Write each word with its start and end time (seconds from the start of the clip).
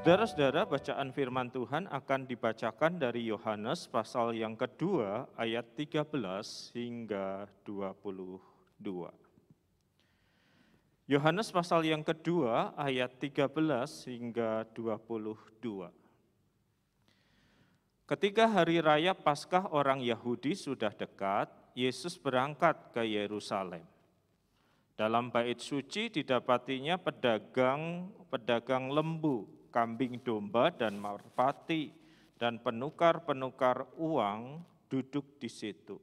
Saudara-saudara, 0.00 0.64
bacaan 0.64 1.12
firman 1.12 1.52
Tuhan 1.52 1.84
akan 1.84 2.24
dibacakan 2.24 2.96
dari 2.96 3.28
Yohanes 3.28 3.84
pasal 3.84 4.32
yang 4.32 4.56
kedua 4.56 5.28
ayat 5.36 5.76
13 5.76 6.08
hingga 6.72 7.44
22. 7.68 8.40
Yohanes 11.04 11.52
pasal 11.52 11.84
yang 11.84 12.00
kedua 12.00 12.72
ayat 12.80 13.12
13 13.20 13.52
hingga 14.08 14.64
22. 14.72 15.92
Ketika 18.08 18.48
hari 18.48 18.80
raya 18.80 19.12
Paskah 19.12 19.68
orang 19.68 20.00
Yahudi 20.00 20.56
sudah 20.56 20.96
dekat, 20.96 21.52
Yesus 21.76 22.16
berangkat 22.16 22.96
ke 22.96 23.04
Yerusalem. 23.04 23.84
Dalam 24.96 25.28
bait 25.28 25.60
suci 25.60 26.08
didapatinya 26.08 26.96
pedagang 26.96 28.08
pedagang 28.32 28.88
lembu 28.88 29.59
kambing 29.70 30.20
domba 30.20 30.68
dan 30.74 30.98
merpati 30.98 31.94
dan 32.36 32.58
penukar-penukar 32.58 33.86
uang 34.00 34.64
duduk 34.90 35.38
di 35.38 35.46
situ. 35.46 36.00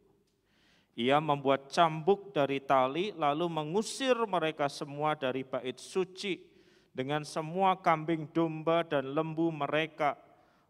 Ia 0.98 1.22
membuat 1.22 1.70
cambuk 1.70 2.34
dari 2.34 2.58
tali 2.58 3.14
lalu 3.14 3.46
mengusir 3.46 4.18
mereka 4.26 4.66
semua 4.66 5.14
dari 5.14 5.46
bait 5.46 5.78
suci 5.78 6.42
dengan 6.90 7.22
semua 7.22 7.78
kambing 7.78 8.26
domba 8.34 8.82
dan 8.82 9.14
lembu 9.14 9.54
mereka. 9.54 10.18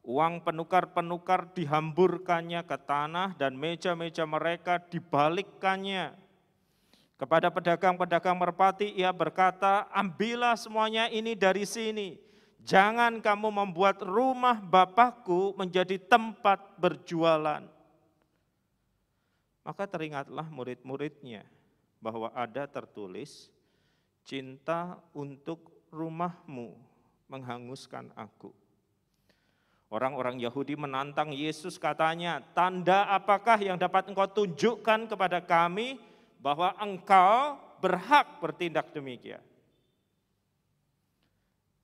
Uang 0.04 0.44
penukar-penukar 0.44 1.56
dihamburkannya 1.56 2.64
ke 2.64 2.78
tanah 2.80 3.40
dan 3.40 3.56
meja-meja 3.56 4.28
mereka 4.28 4.80
dibalikkannya. 4.84 6.16
Kepada 7.16 7.48
pedagang-pedagang 7.52 8.36
merpati 8.36 8.94
ia 8.96 9.12
berkata, 9.12 9.88
ambillah 9.92 10.56
semuanya 10.60 11.12
ini 11.12 11.36
dari 11.36 11.64
sini 11.64 12.27
Jangan 12.68 13.24
kamu 13.24 13.48
membuat 13.48 14.04
rumah 14.04 14.60
Bapakku 14.60 15.56
menjadi 15.56 15.96
tempat 15.96 16.76
berjualan. 16.76 17.64
Maka 19.64 19.84
teringatlah 19.88 20.52
murid-muridnya 20.52 21.48
bahwa 22.04 22.28
ada 22.36 22.68
tertulis, 22.68 23.48
cinta 24.28 25.00
untuk 25.16 25.88
rumahmu 25.96 26.76
menghanguskan 27.32 28.12
aku. 28.20 28.52
Orang-orang 29.88 30.36
Yahudi 30.36 30.76
menantang 30.76 31.32
Yesus 31.32 31.80
katanya, 31.80 32.44
tanda 32.52 33.08
apakah 33.08 33.64
yang 33.64 33.80
dapat 33.80 34.12
engkau 34.12 34.28
tunjukkan 34.44 35.08
kepada 35.08 35.40
kami 35.40 36.04
bahwa 36.44 36.76
engkau 36.84 37.56
berhak 37.80 38.44
bertindak 38.44 38.92
demikian. 38.92 39.40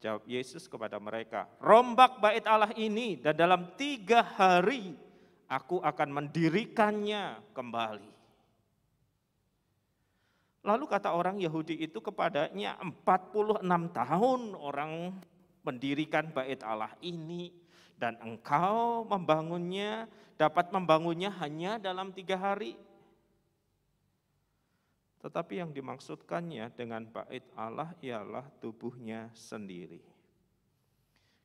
Jawab 0.03 0.27
Yesus 0.27 0.67
kepada 0.67 0.99
mereka, 0.99 1.47
rombak 1.63 2.19
bait 2.19 2.43
Allah 2.43 2.75
ini 2.75 3.15
dan 3.15 3.39
dalam 3.39 3.71
tiga 3.79 4.19
hari 4.19 4.99
aku 5.47 5.79
akan 5.79 6.09
mendirikannya 6.11 7.39
kembali. 7.55 8.11
Lalu 10.67 10.85
kata 10.91 11.15
orang 11.15 11.39
Yahudi 11.39 11.79
itu 11.87 12.03
kepadanya 12.03 12.75
46 12.83 13.63
tahun 13.95 14.41
orang 14.59 15.15
mendirikan 15.63 16.35
bait 16.35 16.59
Allah 16.67 16.91
ini 16.99 17.55
dan 17.95 18.19
engkau 18.19 19.07
membangunnya, 19.07 20.11
dapat 20.35 20.67
membangunnya 20.75 21.31
hanya 21.39 21.79
dalam 21.79 22.11
tiga 22.11 22.35
hari. 22.35 22.75
Tetapi 25.23 25.63
yang 25.63 25.71
dimaksudkannya 25.71 26.75
dengan 26.75 27.07
bait 27.07 27.47
Allah 27.55 27.95
ialah 28.03 28.43
tubuhnya 28.59 29.31
sendiri. 29.31 30.03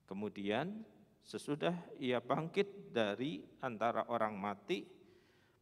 Kemudian 0.03 0.83
sesudah 1.23 1.79
ia 2.03 2.19
bangkit 2.19 2.91
dari 2.91 3.47
antara 3.63 4.03
orang 4.11 4.35
mati, 4.35 4.83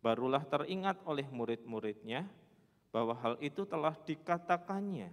barulah 0.01 0.41
teringat 0.49 1.05
oleh 1.05 1.29
murid-muridnya 1.29 2.25
bahwa 2.89 3.13
hal 3.21 3.37
itu 3.45 3.69
telah 3.69 3.93
dikatakannya 3.93 5.13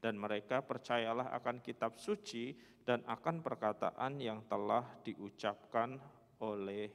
dan 0.00 0.16
mereka 0.16 0.64
percayalah 0.64 1.36
akan 1.36 1.60
kitab 1.60 2.00
suci 2.00 2.56
dan 2.82 3.04
akan 3.04 3.44
perkataan 3.44 4.18
yang 4.18 4.42
telah 4.48 4.82
diucapkan 5.04 6.00
oleh 6.42 6.90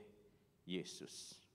Yesus. 0.67 1.46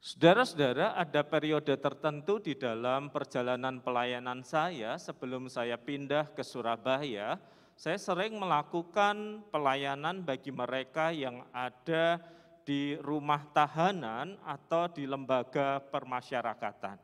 Saudara-saudara, 0.00 0.96
ada 0.96 1.20
periode 1.20 1.76
tertentu 1.76 2.40
di 2.40 2.56
dalam 2.56 3.12
perjalanan 3.12 3.84
pelayanan 3.84 4.40
saya 4.40 4.96
sebelum 4.96 5.44
saya 5.52 5.76
pindah 5.76 6.32
ke 6.32 6.40
Surabaya, 6.40 7.36
saya 7.76 8.00
sering 8.00 8.40
melakukan 8.40 9.44
pelayanan 9.52 10.24
bagi 10.24 10.56
mereka 10.56 11.12
yang 11.12 11.44
ada 11.52 12.16
di 12.64 12.96
rumah 13.04 13.44
tahanan 13.52 14.40
atau 14.40 14.88
di 14.88 15.04
lembaga 15.04 15.84
permasyarakatan. 15.92 16.96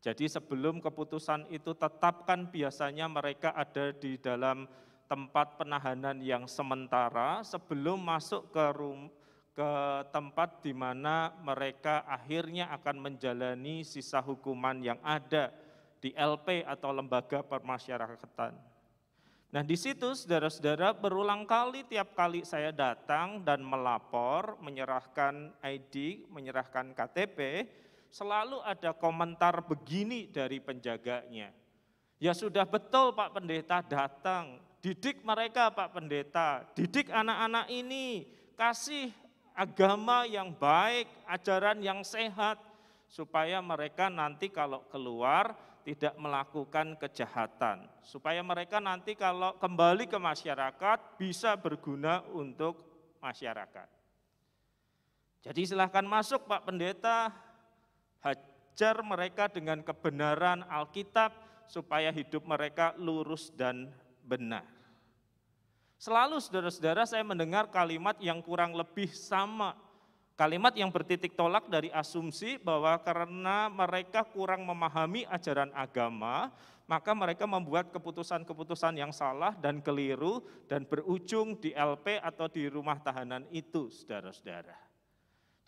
Jadi 0.00 0.24
sebelum 0.24 0.80
keputusan 0.80 1.52
itu 1.52 1.76
tetapkan 1.76 2.48
biasanya 2.48 3.12
mereka 3.12 3.52
ada 3.52 3.92
di 3.92 4.16
dalam 4.16 4.64
tempat 5.04 5.60
penahanan 5.60 6.16
yang 6.24 6.48
sementara 6.48 7.44
sebelum 7.44 8.00
masuk 8.00 8.48
ke 8.48 8.64
rumah 8.72 9.19
ke 9.50 9.72
tempat 10.14 10.62
di 10.62 10.70
mana 10.70 11.34
mereka 11.42 12.06
akhirnya 12.06 12.70
akan 12.70 13.10
menjalani 13.10 13.82
sisa 13.82 14.22
hukuman 14.22 14.78
yang 14.78 14.98
ada 15.02 15.50
di 16.00 16.14
LP 16.16 16.64
atau 16.64 16.90
lembaga 16.94 17.44
permasyarakatan. 17.44 18.56
Nah 19.50 19.66
di 19.66 19.74
situ 19.74 20.14
saudara-saudara 20.14 20.94
berulang 20.94 21.42
kali 21.42 21.82
tiap 21.82 22.14
kali 22.14 22.46
saya 22.46 22.70
datang 22.70 23.42
dan 23.42 23.66
melapor, 23.66 24.54
menyerahkan 24.62 25.50
ID, 25.58 26.24
menyerahkan 26.30 26.94
KTP, 26.94 27.66
selalu 28.14 28.62
ada 28.62 28.94
komentar 28.94 29.58
begini 29.66 30.30
dari 30.30 30.62
penjaganya. 30.62 31.50
Ya 32.22 32.30
sudah 32.30 32.62
betul 32.62 33.10
Pak 33.10 33.34
Pendeta 33.34 33.82
datang, 33.82 34.62
didik 34.78 35.26
mereka 35.26 35.74
Pak 35.74 35.98
Pendeta, 35.98 36.62
didik 36.78 37.10
anak-anak 37.10 37.66
ini, 37.74 38.30
kasih 38.54 39.10
agama 39.60 40.24
yang 40.24 40.56
baik, 40.56 41.04
ajaran 41.28 41.84
yang 41.84 42.00
sehat, 42.00 42.56
supaya 43.04 43.60
mereka 43.60 44.08
nanti 44.08 44.48
kalau 44.48 44.88
keluar 44.88 45.52
tidak 45.84 46.16
melakukan 46.16 46.96
kejahatan, 46.96 47.84
supaya 48.00 48.40
mereka 48.40 48.80
nanti 48.80 49.12
kalau 49.12 49.52
kembali 49.60 50.08
ke 50.08 50.16
masyarakat 50.16 51.20
bisa 51.20 51.60
berguna 51.60 52.24
untuk 52.32 52.80
masyarakat. 53.20 53.88
Jadi 55.40 55.60
silahkan 55.68 56.04
masuk 56.04 56.48
Pak 56.48 56.68
Pendeta, 56.68 57.32
hajar 58.24 58.96
mereka 59.04 59.48
dengan 59.48 59.80
kebenaran 59.84 60.64
Alkitab 60.68 61.32
supaya 61.68 62.12
hidup 62.12 62.44
mereka 62.44 62.92
lurus 62.96 63.48
dan 63.52 63.88
benar. 64.24 64.79
Selalu 66.00 66.40
saudara-saudara 66.40 67.04
saya 67.04 67.20
mendengar 67.20 67.68
kalimat 67.68 68.16
yang 68.24 68.40
kurang 68.40 68.72
lebih 68.72 69.12
sama. 69.12 69.76
Kalimat 70.32 70.72
yang 70.72 70.88
bertitik 70.88 71.36
tolak 71.36 71.68
dari 71.68 71.92
asumsi 71.92 72.56
bahwa 72.56 72.96
karena 73.04 73.68
mereka 73.68 74.24
kurang 74.24 74.64
memahami 74.64 75.28
ajaran 75.28 75.68
agama, 75.76 76.48
maka 76.88 77.12
mereka 77.12 77.44
membuat 77.44 77.92
keputusan-keputusan 77.92 78.96
yang 78.96 79.12
salah 79.12 79.52
dan 79.60 79.84
keliru 79.84 80.40
dan 80.64 80.88
berujung 80.88 81.60
di 81.60 81.76
LP 81.76 82.16
atau 82.16 82.48
di 82.48 82.64
rumah 82.72 82.96
tahanan 82.96 83.44
itu, 83.52 83.92
saudara-saudara. 83.92 84.72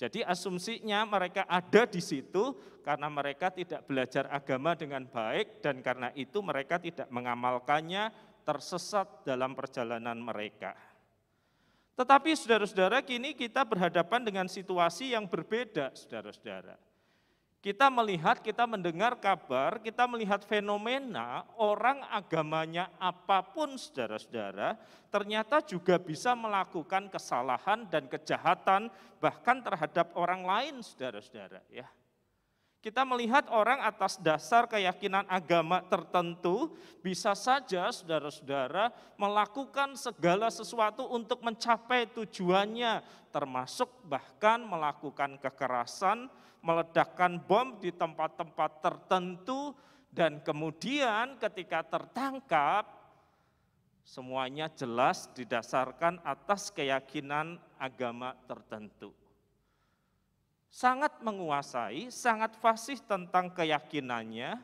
Jadi 0.00 0.24
asumsinya 0.24 1.04
mereka 1.04 1.44
ada 1.44 1.84
di 1.84 2.00
situ 2.00 2.56
karena 2.80 3.12
mereka 3.12 3.52
tidak 3.52 3.84
belajar 3.84 4.26
agama 4.32 4.72
dengan 4.72 5.04
baik 5.04 5.60
dan 5.60 5.84
karena 5.84 6.08
itu 6.16 6.40
mereka 6.40 6.80
tidak 6.80 7.06
mengamalkannya 7.12 8.31
tersesat 8.42 9.26
dalam 9.26 9.54
perjalanan 9.56 10.18
mereka. 10.18 10.74
Tetapi 11.92 12.32
saudara-saudara 12.32 13.04
kini 13.04 13.36
kita 13.36 13.62
berhadapan 13.68 14.24
dengan 14.24 14.46
situasi 14.48 15.12
yang 15.12 15.28
berbeda 15.28 15.92
saudara-saudara. 15.92 16.74
Kita 17.62 17.86
melihat, 17.94 18.42
kita 18.42 18.66
mendengar 18.66 19.14
kabar, 19.22 19.78
kita 19.78 20.02
melihat 20.10 20.42
fenomena 20.42 21.46
orang 21.54 22.02
agamanya 22.10 22.90
apa 22.98 23.38
pun 23.38 23.78
saudara-saudara, 23.78 24.74
ternyata 25.14 25.62
juga 25.62 25.94
bisa 25.94 26.34
melakukan 26.34 27.06
kesalahan 27.06 27.86
dan 27.86 28.10
kejahatan 28.10 28.90
bahkan 29.22 29.62
terhadap 29.62 30.10
orang 30.18 30.42
lain 30.42 30.82
saudara-saudara 30.82 31.62
ya. 31.70 31.86
Kita 32.82 33.06
melihat 33.06 33.46
orang 33.54 33.78
atas 33.78 34.18
dasar 34.18 34.66
keyakinan 34.66 35.22
agama 35.30 35.86
tertentu 35.86 36.74
bisa 36.98 37.30
saja 37.38 37.94
saudara-saudara 37.94 38.90
melakukan 39.14 39.94
segala 39.94 40.50
sesuatu 40.50 41.06
untuk 41.06 41.46
mencapai 41.46 42.10
tujuannya 42.10 43.06
termasuk 43.30 43.86
bahkan 44.02 44.66
melakukan 44.66 45.38
kekerasan, 45.38 46.26
meledakkan 46.58 47.38
bom 47.38 47.78
di 47.78 47.94
tempat-tempat 47.94 48.82
tertentu 48.82 49.78
dan 50.10 50.42
kemudian 50.42 51.38
ketika 51.38 51.86
tertangkap 51.86 53.02
Semuanya 54.02 54.66
jelas 54.74 55.30
didasarkan 55.30 56.18
atas 56.26 56.74
keyakinan 56.74 57.54
agama 57.78 58.34
tertentu. 58.50 59.14
Sangat 60.72 61.20
menguasai, 61.20 62.08
sangat 62.08 62.56
fasih 62.56 62.96
tentang 63.04 63.52
keyakinannya, 63.52 64.56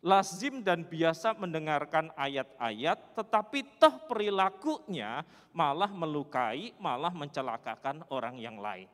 lazim 0.00 0.64
dan 0.64 0.80
biasa 0.80 1.36
mendengarkan 1.36 2.08
ayat-ayat, 2.16 3.12
tetapi 3.12 3.76
toh 3.76 4.00
perilakunya 4.08 5.20
malah 5.52 5.92
melukai, 5.92 6.72
malah 6.80 7.12
mencelakakan 7.12 8.00
orang 8.08 8.40
yang 8.40 8.56
lain. 8.56 8.88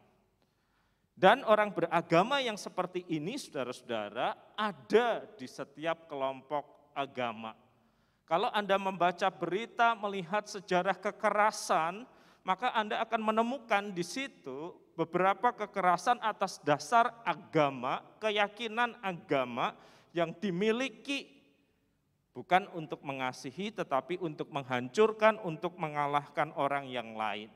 Dan 1.14 1.46
orang 1.46 1.70
beragama 1.70 2.42
yang 2.42 2.58
seperti 2.58 3.06
ini, 3.06 3.38
saudara-saudara, 3.38 4.34
ada 4.58 5.24
di 5.38 5.46
setiap 5.46 6.10
kelompok 6.10 6.90
agama. 6.90 7.54
Kalau 8.26 8.50
Anda 8.50 8.74
membaca 8.76 9.30
berita, 9.30 9.94
melihat 9.94 10.50
sejarah 10.50 10.98
kekerasan, 10.98 12.02
maka 12.42 12.74
Anda 12.74 12.98
akan 13.06 13.22
menemukan 13.22 13.94
di 13.94 14.02
situ 14.02 14.74
beberapa 14.96 15.52
kekerasan 15.52 16.16
atas 16.24 16.58
dasar 16.64 17.12
agama, 17.22 18.00
keyakinan 18.16 18.96
agama 19.04 19.76
yang 20.16 20.32
dimiliki 20.32 21.28
bukan 22.32 22.64
untuk 22.72 23.04
mengasihi 23.04 23.70
tetapi 23.76 24.16
untuk 24.24 24.48
menghancurkan, 24.48 25.36
untuk 25.44 25.76
mengalahkan 25.76 26.50
orang 26.56 26.88
yang 26.88 27.12
lain. 27.12 27.52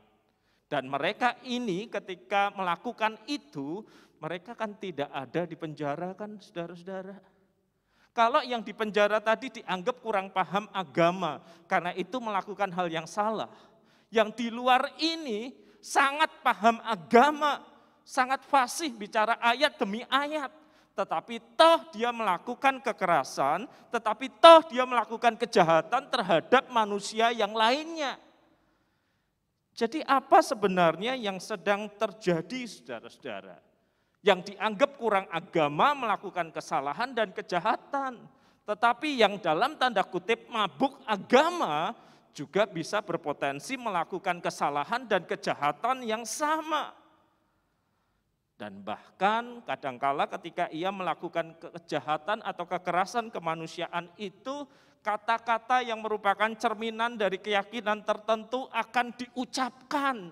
Dan 0.69 0.87
mereka 0.87 1.35
ini 1.43 1.89
ketika 1.89 2.53
melakukan 2.55 3.19
itu, 3.27 3.83
mereka 4.21 4.55
kan 4.55 4.77
tidak 4.77 5.09
ada 5.11 5.43
di 5.43 5.57
penjara 5.57 6.15
kan 6.15 6.37
saudara-saudara. 6.39 7.19
Kalau 8.11 8.43
yang 8.43 8.61
di 8.61 8.71
penjara 8.71 9.19
tadi 9.19 9.49
dianggap 9.59 9.99
kurang 9.99 10.31
paham 10.31 10.69
agama, 10.71 11.43
karena 11.67 11.91
itu 11.97 12.21
melakukan 12.23 12.69
hal 12.71 12.87
yang 12.87 13.07
salah. 13.09 13.51
Yang 14.11 14.29
di 14.35 14.47
luar 14.51 14.91
ini 14.99 15.55
sangat 15.81 16.29
paham 16.45 16.77
agama, 16.85 17.59
sangat 18.05 18.45
fasih 18.45 18.93
bicara 18.93 19.35
ayat 19.41 19.75
demi 19.75 20.05
ayat. 20.07 20.53
Tetapi 20.93 21.57
toh 21.57 21.89
dia 21.89 22.13
melakukan 22.13 22.77
kekerasan, 22.79 23.65
tetapi 23.89 24.29
toh 24.37 24.61
dia 24.69 24.85
melakukan 24.85 25.33
kejahatan 25.33 26.07
terhadap 26.07 26.69
manusia 26.69 27.33
yang 27.33 27.57
lainnya. 27.57 28.21
Jadi 29.71 30.03
apa 30.03 30.43
sebenarnya 30.43 31.17
yang 31.17 31.39
sedang 31.39 31.89
terjadi 31.95 32.67
saudara-saudara? 32.67 33.57
Yang 34.21 34.53
dianggap 34.53 35.01
kurang 35.01 35.25
agama 35.33 35.97
melakukan 35.97 36.53
kesalahan 36.53 37.15
dan 37.15 37.33
kejahatan. 37.33 38.21
Tetapi 38.67 39.17
yang 39.17 39.41
dalam 39.41 39.79
tanda 39.79 40.05
kutip 40.05 40.45
mabuk 40.51 41.01
agama 41.09 41.97
juga 42.31 42.67
bisa 42.67 43.03
berpotensi 43.03 43.75
melakukan 43.75 44.39
kesalahan 44.39 45.05
dan 45.07 45.23
kejahatan 45.27 46.03
yang 46.03 46.23
sama. 46.23 46.95
Dan 48.55 48.85
bahkan 48.85 49.65
kadangkala 49.65 50.29
ketika 50.29 50.69
ia 50.69 50.93
melakukan 50.93 51.57
kejahatan 51.57 52.45
atau 52.45 52.65
kekerasan 52.69 53.33
kemanusiaan 53.33 54.05
itu 54.21 54.69
kata-kata 55.01 55.81
yang 55.81 55.97
merupakan 55.97 56.53
cerminan 56.53 57.17
dari 57.17 57.41
keyakinan 57.41 58.05
tertentu 58.05 58.69
akan 58.69 59.17
diucapkan 59.17 60.29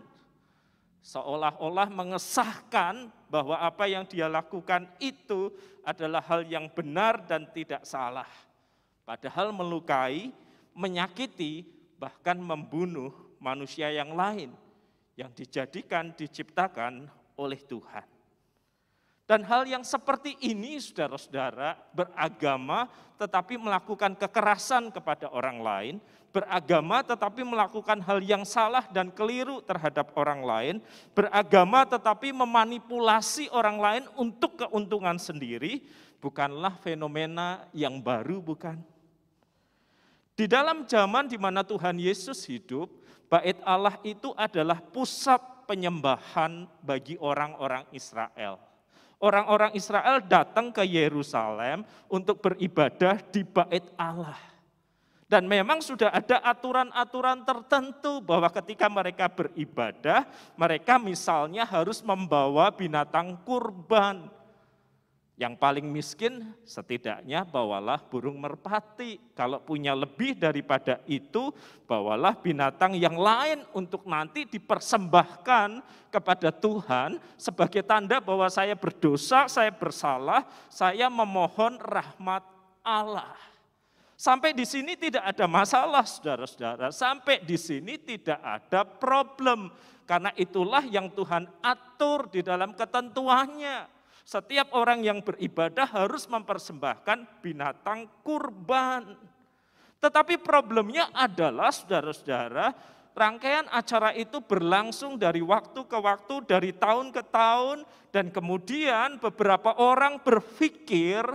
seolah-olah 1.01 1.89
mengesahkan 1.89 3.09
bahwa 3.31 3.57
apa 3.57 3.87
yang 3.89 4.05
dia 4.05 4.29
lakukan 4.29 4.85
itu 5.01 5.49
adalah 5.81 6.21
hal 6.21 6.45
yang 6.45 6.69
benar 6.69 7.23
dan 7.25 7.49
tidak 7.49 7.81
salah. 7.87 8.27
Padahal 9.07 9.49
melukai, 9.49 10.29
menyakiti, 10.77 11.65
bahkan 11.99 12.39
membunuh 12.39 13.11
manusia 13.43 13.91
yang 13.91 14.15
lain 14.15 14.55
yang 15.19 15.35
dijadikan, 15.35 16.15
diciptakan 16.15 17.11
oleh 17.35 17.59
Tuhan. 17.67 18.07
Dan 19.27 19.45
hal 19.45 19.67
yang 19.69 19.85
seperti 19.85 20.33
ini 20.41 20.81
saudara-saudara 20.81 21.77
beragama 21.93 22.89
tetapi 23.19 23.61
melakukan 23.61 24.17
kekerasan 24.17 24.89
kepada 24.89 25.29
orang 25.29 25.59
lain, 25.61 25.95
beragama 26.33 27.05
tetapi 27.05 27.45
melakukan 27.45 28.01
hal 28.01 28.25
yang 28.25 28.41
salah 28.41 28.89
dan 28.89 29.13
keliru 29.13 29.61
terhadap 29.61 30.15
orang 30.17 30.41
lain, 30.41 30.75
beragama 31.13 31.85
tetapi 31.85 32.33
memanipulasi 32.33 33.53
orang 33.53 33.77
lain 33.77 34.03
untuk 34.17 34.65
keuntungan 34.65 35.21
sendiri, 35.21 35.85
bukanlah 36.17 36.73
fenomena 36.81 37.69
yang 37.69 38.01
baru 38.01 38.41
bukan? 38.41 38.81
Di 40.39 40.47
dalam 40.47 40.87
zaman 40.87 41.27
di 41.27 41.35
mana 41.35 41.67
Tuhan 41.67 41.99
Yesus 41.99 42.47
hidup, 42.47 42.87
bait 43.27 43.59
Allah 43.67 43.99
itu 44.07 44.31
adalah 44.39 44.79
pusat 44.79 45.67
penyembahan 45.67 46.63
bagi 46.79 47.19
orang-orang 47.19 47.83
Israel 47.91 48.69
orang-orang 49.19 49.75
Israel 49.75 50.23
datang 50.23 50.71
ke 50.71 50.83
Yerusalem 50.83 51.83
untuk 52.07 52.39
beribadah 52.39 53.19
di 53.29 53.43
bait 53.43 53.85
Allah. 53.99 54.39
Dan 55.29 55.45
memang 55.45 55.77
sudah 55.77 56.09
ada 56.09 56.41
aturan-aturan 56.41 57.45
tertentu 57.45 58.17
bahwa 58.17 58.49
ketika 58.49 58.89
mereka 58.89 59.29
beribadah, 59.29 60.25
mereka 60.57 60.97
misalnya 60.97 61.69
harus 61.69 62.01
membawa 62.01 62.73
binatang 62.73 63.37
kurban. 63.45 64.25
Yang 65.39 65.55
paling 65.55 65.87
miskin 65.87 66.51
setidaknya 66.67 67.47
bawalah 67.47 68.03
burung 68.03 68.43
merpati. 68.43 69.31
Kalau 69.31 69.63
punya 69.63 69.95
lebih 69.95 70.35
daripada 70.35 70.99
itu, 71.07 71.55
bawalah 71.87 72.35
binatang 72.35 72.99
yang 72.99 73.15
lain 73.15 73.63
untuk 73.71 74.03
nanti 74.03 74.43
dipersembahkan 74.43 75.79
kepada 76.11 76.51
Tuhan 76.51 77.23
sebagai 77.39 77.87
tanda 77.87 78.19
bahwa 78.19 78.51
saya 78.51 78.75
berdosa, 78.75 79.47
saya 79.47 79.71
bersalah, 79.71 80.43
saya 80.67 81.07
memohon 81.07 81.79
rahmat 81.79 82.43
Allah. 82.83 83.31
Sampai 84.19 84.51
di 84.51 84.67
sini 84.67 84.99
tidak 84.99 85.23
ada 85.23 85.47
masalah, 85.47 86.03
saudara-saudara. 86.03 86.91
Sampai 86.91 87.39
di 87.47 87.55
sini 87.55 87.95
tidak 87.95 88.43
ada 88.43 88.83
problem, 88.83 89.71
karena 90.03 90.35
itulah 90.35 90.83
yang 90.83 91.07
Tuhan 91.15 91.47
atur 91.63 92.27
di 92.27 92.43
dalam 92.43 92.75
ketentuannya 92.75 93.98
setiap 94.29 94.69
orang 94.77 95.01
yang 95.01 95.25
beribadah 95.25 95.89
harus 95.89 96.29
mempersembahkan 96.29 97.41
binatang 97.41 98.05
kurban. 98.21 99.17
Tetapi 99.97 100.37
problemnya 100.37 101.09
adalah 101.17 101.73
saudara-saudara, 101.73 102.77
rangkaian 103.17 103.65
acara 103.73 104.13
itu 104.13 104.37
berlangsung 104.37 105.17
dari 105.17 105.41
waktu 105.41 105.81
ke 105.81 105.97
waktu, 105.97 106.45
dari 106.45 106.69
tahun 106.77 107.09
ke 107.09 107.25
tahun, 107.33 107.81
dan 108.13 108.29
kemudian 108.29 109.17
beberapa 109.17 109.73
orang 109.81 110.21
berpikir 110.21 111.25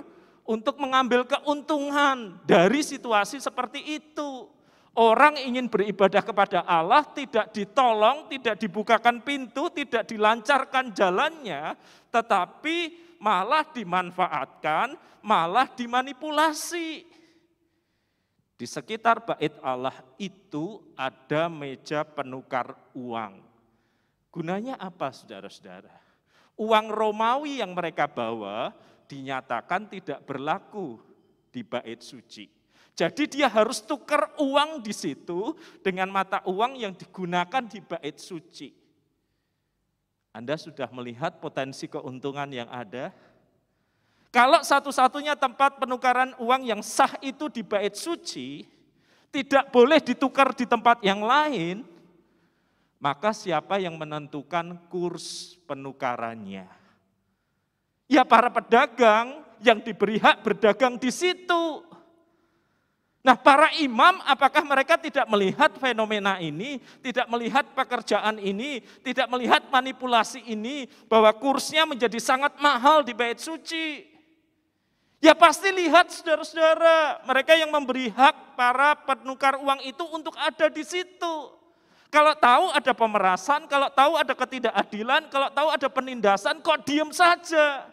untuk 0.46 0.78
mengambil 0.78 1.26
keuntungan 1.26 2.38
dari 2.46 2.78
situasi 2.86 3.42
seperti 3.42 3.98
itu. 3.98 4.46
Orang 4.94 5.34
ingin 5.34 5.66
beribadah 5.66 6.22
kepada 6.22 6.62
Allah 6.62 7.02
tidak 7.10 7.50
ditolong, 7.50 8.30
tidak 8.30 8.62
dibukakan 8.62 9.26
pintu, 9.26 9.66
tidak 9.74 10.06
dilancarkan 10.06 10.94
jalannya, 10.94 11.74
tetapi 12.14 12.94
malah 13.18 13.66
dimanfaatkan, 13.74 14.94
malah 15.26 15.66
dimanipulasi. 15.74 17.10
Di 18.54 18.66
sekitar 18.70 19.26
bait 19.26 19.58
Allah 19.66 19.98
itu 20.14 20.78
ada 20.94 21.50
meja 21.50 22.06
penukar 22.06 22.78
uang. 22.94 23.42
Gunanya 24.30 24.78
apa 24.78 25.10
saudara-saudara? 25.10 25.90
Uang 26.54 26.86
Romawi 26.86 27.58
yang 27.58 27.74
mereka 27.74 28.06
bawa 28.06 28.70
dinyatakan 29.10 29.90
tidak 29.90 30.22
berlaku 30.22 31.02
di 31.50 31.66
bait 31.66 31.98
suci. 31.98 32.46
Jadi 32.94 33.26
dia 33.26 33.50
harus 33.50 33.82
tukar 33.82 34.30
uang 34.38 34.78
di 34.78 34.94
situ 34.94 35.58
dengan 35.82 36.06
mata 36.14 36.38
uang 36.46 36.78
yang 36.78 36.94
digunakan 36.94 37.66
di 37.66 37.82
bait 37.82 38.22
suci. 38.22 38.70
Anda 40.30 40.54
sudah 40.54 40.86
melihat 40.94 41.42
potensi 41.42 41.90
keuntungan 41.90 42.46
yang 42.54 42.70
ada? 42.70 43.10
Kalau 44.34 44.62
satu-satunya 44.62 45.38
tempat 45.38 45.78
penukaran 45.78 46.34
uang 46.42 46.66
yang 46.66 46.82
sah 46.82 47.14
itu 47.22 47.46
di 47.50 47.62
bait 47.62 47.94
suci, 47.94 48.66
tidak 49.30 49.70
boleh 49.74 49.98
ditukar 49.98 50.54
di 50.54 50.66
tempat 50.66 51.02
yang 51.02 51.22
lain, 51.22 51.86
maka 53.02 53.34
siapa 53.34 53.78
yang 53.82 53.98
menentukan 53.98 54.78
kurs 54.86 55.58
penukarannya? 55.66 56.66
Ya 58.06 58.22
para 58.22 58.50
pedagang 58.50 59.42
yang 59.62 59.82
diberi 59.82 60.18
hak 60.18 60.42
berdagang 60.46 60.98
di 60.98 61.14
situ. 61.14 61.82
Nah, 63.24 63.40
para 63.40 63.72
imam 63.80 64.20
apakah 64.28 64.60
mereka 64.68 65.00
tidak 65.00 65.24
melihat 65.32 65.72
fenomena 65.80 66.36
ini, 66.36 66.76
tidak 67.00 67.24
melihat 67.32 67.64
pekerjaan 67.72 68.36
ini, 68.36 68.84
tidak 69.00 69.32
melihat 69.32 69.64
manipulasi 69.72 70.44
ini 70.44 70.84
bahwa 71.08 71.32
kursnya 71.32 71.88
menjadi 71.88 72.20
sangat 72.20 72.52
mahal 72.60 73.00
di 73.00 73.16
bait 73.16 73.40
suci? 73.40 74.04
Ya 75.24 75.32
pasti 75.32 75.72
lihat 75.72 76.12
saudara-saudara, 76.12 77.24
mereka 77.24 77.56
yang 77.56 77.72
memberi 77.72 78.12
hak 78.12 78.60
para 78.60 78.92
penukar 78.92 79.56
uang 79.56 79.80
itu 79.88 80.04
untuk 80.12 80.36
ada 80.36 80.68
di 80.68 80.84
situ. 80.84 81.34
Kalau 82.12 82.36
tahu 82.36 82.76
ada 82.76 82.92
pemerasan, 82.92 83.64
kalau 83.64 83.88
tahu 83.88 84.20
ada 84.20 84.36
ketidakadilan, 84.36 85.32
kalau 85.32 85.48
tahu 85.48 85.68
ada 85.72 85.88
penindasan, 85.88 86.60
kok 86.60 86.84
diem 86.84 87.08
saja? 87.08 87.88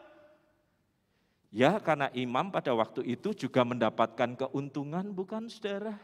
Ya 1.51 1.75
karena 1.83 2.07
imam 2.15 2.47
pada 2.47 2.71
waktu 2.71 3.03
itu 3.03 3.35
juga 3.35 3.67
mendapatkan 3.67 4.39
keuntungan 4.39 5.11
bukan 5.11 5.51
saudara? 5.51 5.99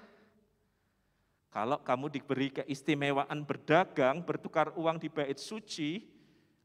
Kalau 1.48 1.80
kamu 1.80 2.12
diberi 2.12 2.52
keistimewaan 2.52 3.48
berdagang, 3.48 4.22
bertukar 4.28 4.76
uang 4.76 5.00
di 5.00 5.08
bait 5.08 5.40
suci, 5.40 6.04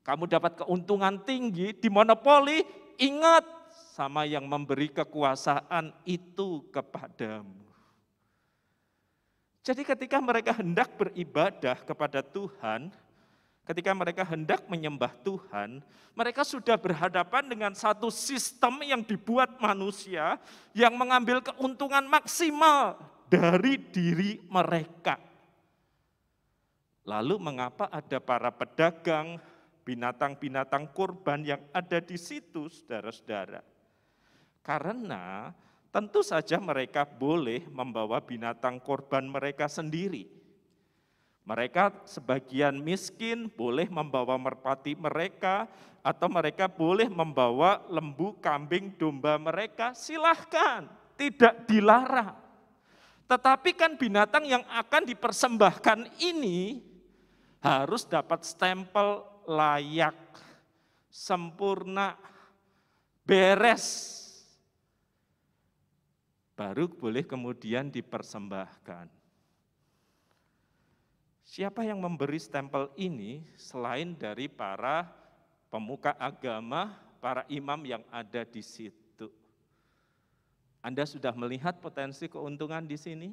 kamu 0.03 0.27
dapat 0.27 0.67
keuntungan 0.67 1.23
tinggi 1.23 1.71
di 1.79 1.87
monopoli, 1.87 2.67
ingat 2.99 3.47
sama 3.95 4.27
yang 4.27 4.51
memberi 4.51 4.91
kekuasaan 4.91 5.95
itu 6.03 6.67
kepadamu. 6.75 7.63
Jadi 9.63 9.87
ketika 9.87 10.19
mereka 10.19 10.59
hendak 10.59 10.99
beribadah 10.99 11.79
kepada 11.87 12.19
Tuhan, 12.19 12.91
ketika 13.63 13.95
mereka 13.95 14.23
hendak 14.27 14.67
menyembah 14.67 15.15
Tuhan, 15.23 15.83
mereka 16.13 16.43
sudah 16.43 16.75
berhadapan 16.77 17.47
dengan 17.47 17.73
satu 17.73 18.11
sistem 18.11 18.83
yang 18.83 19.01
dibuat 19.07 19.57
manusia 19.63 20.37
yang 20.75 20.93
mengambil 20.99 21.41
keuntungan 21.41 22.05
maksimal 22.05 22.99
dari 23.31 23.79
diri 23.79 24.43
mereka. 24.51 25.17
Lalu 27.03 27.35
mengapa 27.39 27.91
ada 27.91 28.23
para 28.23 28.55
pedagang 28.55 29.41
binatang-binatang 29.83 30.95
kurban 30.95 31.43
yang 31.43 31.63
ada 31.75 31.99
di 31.99 32.15
situ, 32.15 32.71
saudara-saudara? 32.71 33.63
Karena 34.63 35.51
tentu 35.91 36.23
saja 36.23 36.63
mereka 36.63 37.03
boleh 37.03 37.67
membawa 37.67 38.23
binatang 38.23 38.79
korban 38.79 39.27
mereka 39.27 39.67
sendiri. 39.67 40.42
Mereka 41.43 42.07
sebagian 42.07 42.79
miskin 42.79 43.51
boleh 43.51 43.91
membawa 43.91 44.39
merpati 44.39 44.95
mereka, 44.95 45.67
atau 46.03 46.27
mereka 46.27 46.67
boleh 46.67 47.07
membawa 47.07 47.83
lembu, 47.87 48.35
kambing, 48.43 48.95
domba 48.99 49.39
mereka, 49.39 49.95
silahkan, 49.95 50.91
tidak 51.15 51.67
dilarang. 51.71 52.35
Tetapi 53.31 53.71
kan 53.79 53.95
binatang 53.95 54.45
yang 54.45 54.67
akan 54.67 55.07
dipersembahkan 55.07 56.21
ini 56.21 56.83
harus 57.63 58.03
dapat 58.03 58.43
stempel 58.43 59.23
layak, 59.47 60.19
sempurna, 61.07 62.19
beres, 63.23 64.19
baru 66.59 66.91
boleh 66.91 67.23
kemudian 67.23 67.89
dipersembahkan. 67.95 69.22
Siapa 71.53 71.85
yang 71.85 72.01
memberi 72.01 72.41
stempel 72.41 72.89
ini 72.97 73.45
selain 73.61 74.17
dari 74.17 74.49
para 74.49 75.05
pemuka 75.69 76.17
agama, 76.17 76.97
para 77.21 77.45
imam 77.53 77.77
yang 77.85 78.01
ada 78.09 78.41
di 78.41 78.65
situ? 78.65 79.29
Anda 80.81 81.05
sudah 81.05 81.37
melihat 81.37 81.77
potensi 81.77 82.25
keuntungan 82.25 82.89
di 82.89 82.97
sini? 82.97 83.29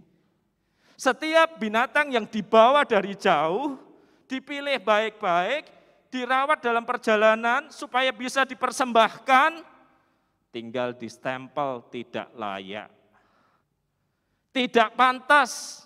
Setiap 1.00 1.64
binatang 1.64 2.12
yang 2.12 2.28
dibawa 2.28 2.84
dari 2.84 3.16
jauh, 3.16 3.80
dipilih 4.28 4.84
baik-baik, 4.84 5.72
dirawat 6.12 6.60
dalam 6.60 6.84
perjalanan 6.84 7.72
supaya 7.72 8.12
bisa 8.12 8.44
dipersembahkan, 8.44 9.64
tinggal 10.52 10.92
di 10.92 11.08
stempel 11.08 11.88
tidak 11.88 12.28
layak 12.36 12.92
tidak 14.50 14.92
pantas, 14.98 15.80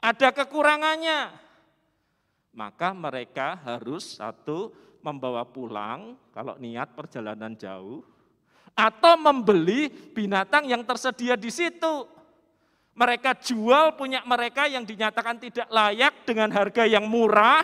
ada 0.00 0.32
kekurangannya. 0.32 1.47
Maka 2.52 2.90
mereka 2.96 3.58
harus 3.62 4.18
satu 4.18 4.74
membawa 5.04 5.46
pulang 5.46 6.18
kalau 6.34 6.58
niat 6.58 6.92
perjalanan 6.92 7.54
jauh 7.54 8.02
atau 8.78 9.14
membeli 9.18 9.90
binatang 9.90 10.66
yang 10.70 10.82
tersedia 10.86 11.34
di 11.34 11.50
situ. 11.50 12.06
Mereka 12.98 13.38
jual 13.46 13.94
punya 13.94 14.26
mereka 14.26 14.66
yang 14.66 14.82
dinyatakan 14.82 15.38
tidak 15.38 15.70
layak 15.70 16.26
dengan 16.26 16.50
harga 16.50 16.82
yang 16.82 17.06
murah 17.06 17.62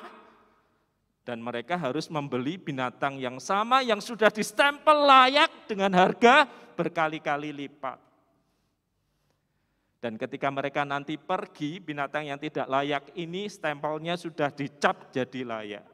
dan 1.27 1.43
mereka 1.43 1.75
harus 1.75 2.07
membeli 2.07 2.55
binatang 2.55 3.19
yang 3.19 3.43
sama 3.43 3.83
yang 3.83 3.99
sudah 3.99 4.31
distempel 4.31 4.95
layak 5.09 5.67
dengan 5.67 5.91
harga 5.91 6.47
berkali-kali 6.79 7.51
lipat. 7.51 8.14
Dan 10.05 10.21
ketika 10.21 10.53
mereka 10.53 10.85
nanti 10.85 11.17
pergi, 11.17 11.81
binatang 11.81 12.29
yang 12.29 12.37
tidak 12.37 12.69
layak 12.69 13.09
ini 13.17 13.49
stempelnya 13.49 14.21
sudah 14.21 14.53
dicap 14.53 15.09
jadi 15.09 15.41
layak. 15.49 15.85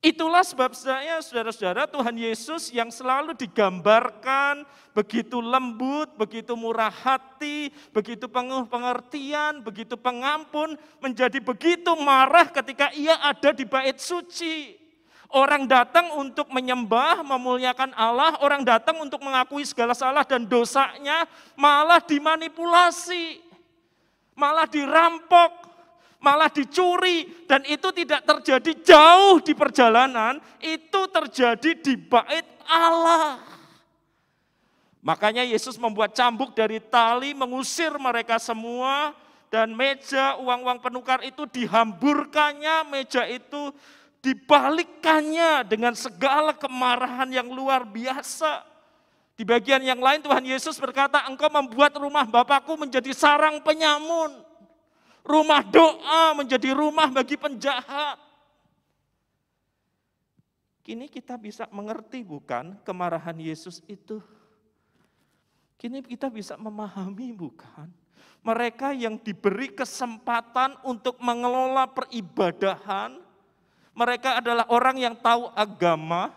Itulah 0.00 0.40
sebab 0.40 0.72
saya, 0.72 1.20
saudara-saudara, 1.20 1.84
Tuhan 1.84 2.16
Yesus 2.16 2.72
yang 2.72 2.88
selalu 2.88 3.36
digambarkan 3.36 4.64
begitu 4.96 5.44
lembut, 5.44 6.16
begitu 6.16 6.56
murah 6.56 6.88
hati, 6.88 7.68
begitu 7.92 8.24
penuh 8.24 8.64
pengertian, 8.72 9.60
begitu 9.60 9.92
pengampun, 10.00 10.80
menjadi 11.04 11.44
begitu 11.44 11.92
marah 12.00 12.48
ketika 12.48 12.88
ia 12.96 13.20
ada 13.20 13.52
di 13.52 13.68
bait 13.68 14.00
suci. 14.00 14.83
Orang 15.34 15.66
datang 15.66 16.14
untuk 16.14 16.46
menyembah, 16.54 17.26
memuliakan 17.26 17.90
Allah, 17.98 18.38
orang 18.38 18.62
datang 18.62 19.02
untuk 19.02 19.18
mengakui 19.18 19.66
segala 19.66 19.90
salah 19.90 20.22
dan 20.22 20.46
dosanya, 20.46 21.26
malah 21.58 21.98
dimanipulasi, 21.98 23.42
malah 24.38 24.70
dirampok, 24.70 25.50
malah 26.22 26.46
dicuri, 26.46 27.26
dan 27.50 27.66
itu 27.66 27.90
tidak 27.90 28.22
terjadi 28.22 28.72
jauh 28.86 29.42
di 29.42 29.58
perjalanan, 29.58 30.38
itu 30.62 31.02
terjadi 31.10 31.82
di 31.82 31.98
bait 31.98 32.46
Allah. 32.70 33.42
Makanya 35.02 35.42
Yesus 35.42 35.74
membuat 35.82 36.14
cambuk 36.14 36.54
dari 36.54 36.78
tali, 36.78 37.34
mengusir 37.34 37.90
mereka 37.98 38.38
semua, 38.38 39.18
dan 39.50 39.74
meja 39.74 40.38
uang-uang 40.38 40.78
penukar 40.78 41.26
itu 41.26 41.42
dihamburkannya, 41.50 42.86
meja 42.86 43.26
itu 43.26 43.74
dibalikkannya 44.24 45.68
dengan 45.68 45.92
segala 45.92 46.56
kemarahan 46.56 47.28
yang 47.28 47.52
luar 47.52 47.84
biasa. 47.84 48.64
Di 49.36 49.44
bagian 49.44 49.84
yang 49.84 50.00
lain 50.00 50.24
Tuhan 50.24 50.48
Yesus 50.48 50.80
berkata, 50.80 51.28
engkau 51.28 51.52
membuat 51.52 51.92
rumah 52.00 52.24
Bapakku 52.24 52.80
menjadi 52.80 53.12
sarang 53.12 53.60
penyamun. 53.60 54.40
Rumah 55.20 55.60
doa 55.68 56.32
menjadi 56.32 56.72
rumah 56.72 57.12
bagi 57.12 57.36
penjahat. 57.36 58.16
Kini 60.84 61.08
kita 61.08 61.40
bisa 61.40 61.64
mengerti 61.72 62.20
bukan 62.20 62.76
kemarahan 62.84 63.36
Yesus 63.40 63.80
itu. 63.88 64.20
Kini 65.80 66.04
kita 66.04 66.28
bisa 66.28 66.60
memahami 66.60 67.32
bukan. 67.32 67.88
Mereka 68.44 68.92
yang 68.92 69.16
diberi 69.16 69.72
kesempatan 69.72 70.76
untuk 70.84 71.16
mengelola 71.24 71.88
peribadahan, 71.88 73.23
mereka 73.94 74.42
adalah 74.42 74.66
orang 74.74 74.98
yang 74.98 75.14
tahu 75.14 75.54
agama, 75.54 76.34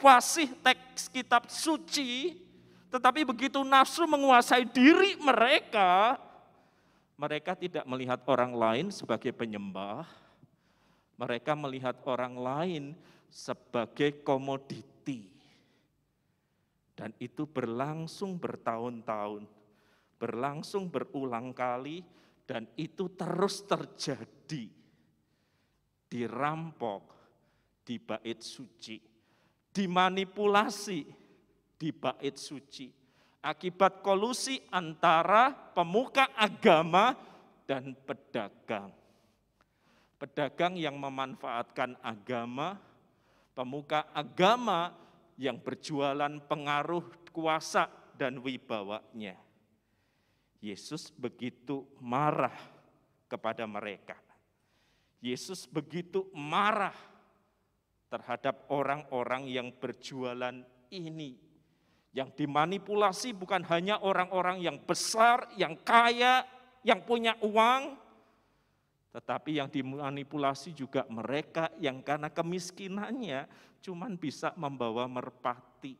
fasih 0.00 0.48
teks 0.64 1.12
kitab 1.12 1.52
suci, 1.52 2.40
tetapi 2.88 3.28
begitu 3.28 3.60
nafsu 3.60 4.08
menguasai 4.08 4.64
diri 4.64 5.20
mereka, 5.20 6.16
mereka 7.20 7.52
tidak 7.52 7.84
melihat 7.84 8.24
orang 8.24 8.56
lain 8.56 8.86
sebagai 8.88 9.36
penyembah, 9.36 10.08
mereka 11.20 11.52
melihat 11.52 12.00
orang 12.08 12.34
lain 12.40 12.84
sebagai 13.28 14.24
komoditi. 14.24 15.28
Dan 16.96 17.12
itu 17.20 17.44
berlangsung 17.44 18.40
bertahun-tahun, 18.40 19.44
berlangsung 20.16 20.88
berulang 20.88 21.52
kali, 21.52 22.00
dan 22.48 22.64
itu 22.78 23.12
terus 23.12 23.60
terjadi 23.66 24.83
dirampok 26.08 27.02
di 27.84 28.00
bait 28.00 28.40
suci, 28.40 28.96
dimanipulasi 29.70 31.00
di 31.76 31.90
bait 31.92 32.36
suci. 32.40 32.88
Akibat 33.44 34.00
kolusi 34.00 34.56
antara 34.72 35.52
pemuka 35.52 36.32
agama 36.32 37.12
dan 37.68 37.92
pedagang. 37.92 38.88
Pedagang 40.16 40.80
yang 40.80 40.96
memanfaatkan 40.96 42.00
agama, 42.00 42.80
pemuka 43.52 44.08
agama 44.16 44.96
yang 45.36 45.60
berjualan 45.60 46.40
pengaruh 46.48 47.04
kuasa 47.36 47.90
dan 48.16 48.40
wibawanya. 48.40 49.36
Yesus 50.64 51.12
begitu 51.12 51.84
marah 52.00 52.56
kepada 53.28 53.68
mereka. 53.68 54.16
Yesus 55.24 55.64
begitu 55.64 56.28
marah 56.36 56.92
terhadap 58.12 58.68
orang-orang 58.68 59.48
yang 59.48 59.72
berjualan 59.72 60.52
ini. 60.92 61.40
Yang 62.12 62.44
dimanipulasi 62.44 63.32
bukan 63.32 63.64
hanya 63.72 64.04
orang-orang 64.04 64.60
yang 64.60 64.76
besar, 64.84 65.48
yang 65.56 65.80
kaya, 65.80 66.44
yang 66.84 67.00
punya 67.02 67.34
uang, 67.40 67.96
tetapi 69.16 69.58
yang 69.58 69.72
dimanipulasi 69.72 70.76
juga 70.76 71.08
mereka 71.08 71.72
yang 71.80 72.04
karena 72.04 72.28
kemiskinannya 72.28 73.48
cuman 73.80 74.20
bisa 74.20 74.52
membawa 74.60 75.08
merpati. 75.08 75.96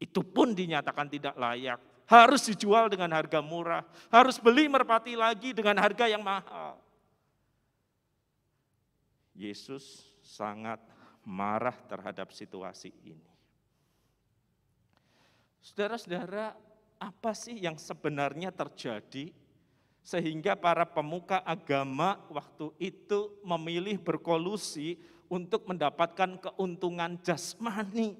Itu 0.00 0.24
pun 0.24 0.56
dinyatakan 0.56 1.12
tidak 1.12 1.36
layak. 1.36 1.78
Harus 2.08 2.48
dijual 2.48 2.88
dengan 2.88 3.12
harga 3.12 3.44
murah. 3.44 3.84
Harus 4.08 4.40
beli 4.40 4.66
merpati 4.66 5.14
lagi 5.14 5.52
dengan 5.52 5.76
harga 5.78 6.08
yang 6.08 6.24
mahal. 6.24 6.80
Yesus 9.40 10.12
sangat 10.20 10.76
marah 11.24 11.76
terhadap 11.88 12.28
situasi 12.36 12.92
ini. 13.08 13.30
Saudara-saudara, 15.64 16.52
apa 17.00 17.32
sih 17.32 17.56
yang 17.56 17.80
sebenarnya 17.80 18.52
terjadi 18.52 19.32
sehingga 20.00 20.56
para 20.56 20.84
pemuka 20.84 21.40
agama 21.44 22.20
waktu 22.32 22.72
itu 22.80 23.40
memilih 23.44 24.00
berkolusi 24.00 25.00
untuk 25.28 25.68
mendapatkan 25.68 26.40
keuntungan 26.40 27.20
jasmani. 27.20 28.16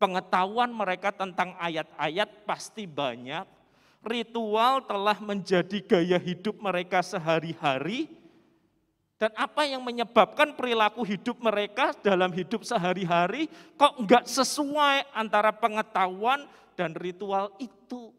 Pengetahuan 0.00 0.74
mereka 0.74 1.14
tentang 1.14 1.54
ayat-ayat 1.56 2.44
pasti 2.44 2.84
banyak, 2.84 3.46
ritual 4.02 4.84
telah 4.84 5.16
menjadi 5.22 5.78
gaya 5.80 6.18
hidup 6.18 6.60
mereka 6.60 7.00
sehari-hari, 7.00 8.10
dan 9.14 9.30
apa 9.38 9.62
yang 9.62 9.80
menyebabkan 9.80 10.58
perilaku 10.58 11.06
hidup 11.06 11.38
mereka 11.38 11.94
dalam 12.02 12.34
hidup 12.34 12.66
sehari-hari 12.66 13.46
kok 13.78 13.94
enggak 14.02 14.26
sesuai 14.26 15.14
antara 15.14 15.54
pengetahuan 15.54 16.50
dan 16.74 16.92
ritual 16.98 17.54
itu. 17.62 18.10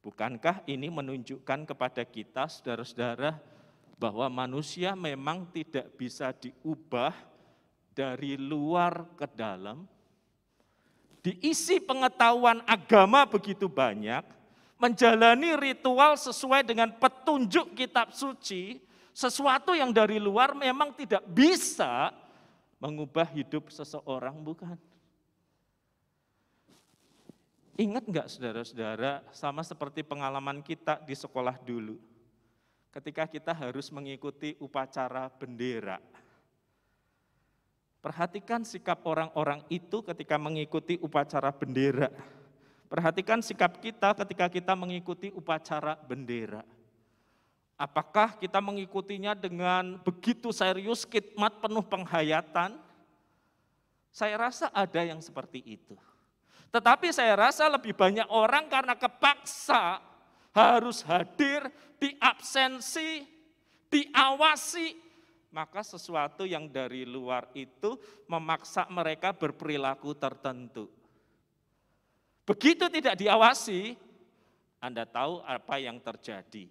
Bukankah 0.00 0.64
ini 0.64 0.88
menunjukkan 0.88 1.68
kepada 1.68 2.00
kita 2.00 2.48
saudara-saudara 2.48 3.36
bahwa 4.00 4.30
manusia 4.32 4.96
memang 4.96 5.44
tidak 5.52 5.92
bisa 6.00 6.32
diubah 6.32 7.12
dari 7.92 8.40
luar 8.40 9.04
ke 9.18 9.28
dalam? 9.36 9.84
Diisi 11.20 11.76
pengetahuan 11.82 12.64
agama 12.64 13.28
begitu 13.28 13.68
banyak, 13.68 14.24
menjalani 14.78 15.58
ritual 15.58 16.14
sesuai 16.14 16.62
dengan 16.62 16.94
petunjuk 16.94 17.74
kitab 17.74 18.14
suci, 18.14 18.78
sesuatu 19.10 19.74
yang 19.74 19.90
dari 19.90 20.22
luar 20.22 20.54
memang 20.54 20.94
tidak 20.94 21.26
bisa 21.26 22.14
mengubah 22.78 23.26
hidup 23.34 23.74
seseorang, 23.74 24.38
bukan? 24.38 24.78
Ingat 27.78 28.04
enggak 28.06 28.26
saudara-saudara, 28.30 29.22
sama 29.34 29.62
seperti 29.66 30.06
pengalaman 30.06 30.62
kita 30.62 31.02
di 31.02 31.14
sekolah 31.14 31.58
dulu. 31.62 31.98
Ketika 32.94 33.26
kita 33.26 33.54
harus 33.54 33.90
mengikuti 33.94 34.58
upacara 34.58 35.30
bendera. 35.30 35.98
Perhatikan 37.98 38.62
sikap 38.62 39.02
orang-orang 39.06 39.62
itu 39.70 40.02
ketika 40.06 40.38
mengikuti 40.38 40.98
upacara 41.02 41.50
bendera 41.50 42.10
Perhatikan 42.88 43.44
sikap 43.44 43.84
kita 43.84 44.16
ketika 44.16 44.48
kita 44.48 44.72
mengikuti 44.72 45.28
upacara 45.36 45.92
bendera. 46.08 46.64
Apakah 47.78 48.34
kita 48.34 48.58
mengikutinya 48.58 49.38
dengan 49.38 50.00
begitu 50.02 50.50
serius, 50.50 51.06
khidmat 51.06 51.62
penuh 51.62 51.84
penghayatan? 51.84 52.74
Saya 54.10 54.34
rasa 54.34 54.66
ada 54.74 55.04
yang 55.04 55.22
seperti 55.22 55.62
itu. 55.62 55.94
Tetapi 56.74 57.14
saya 57.14 57.38
rasa 57.38 57.70
lebih 57.70 57.94
banyak 57.94 58.26
orang 58.32 58.66
karena 58.66 58.98
kepaksa 58.98 60.02
harus 60.50 61.06
hadir, 61.06 61.70
diabsensi, 62.02 63.22
diawasi, 63.92 64.96
maka 65.54 65.86
sesuatu 65.86 66.42
yang 66.44 66.66
dari 66.68 67.06
luar 67.06 67.46
itu 67.54 67.94
memaksa 68.26 68.90
mereka 68.90 69.30
berperilaku 69.32 70.18
tertentu. 70.18 70.97
Begitu 72.48 72.88
tidak 72.88 73.20
diawasi, 73.20 73.92
Anda 74.80 75.04
tahu 75.04 75.44
apa 75.44 75.76
yang 75.76 76.00
terjadi. 76.00 76.64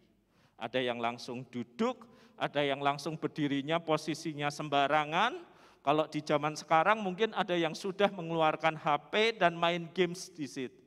Ada 0.57 0.81
yang 0.81 0.97
langsung 0.97 1.45
duduk, 1.53 2.09
ada 2.33 2.65
yang 2.65 2.81
langsung 2.81 3.13
berdirinya 3.13 3.77
posisinya 3.77 4.49
sembarangan. 4.49 5.37
Kalau 5.85 6.09
di 6.09 6.25
zaman 6.25 6.57
sekarang 6.57 6.97
mungkin 6.97 7.29
ada 7.37 7.53
yang 7.53 7.77
sudah 7.77 8.09
mengeluarkan 8.09 8.73
HP 8.73 9.37
dan 9.37 9.53
main 9.53 9.85
games 9.93 10.33
di 10.33 10.49
situ. 10.49 10.81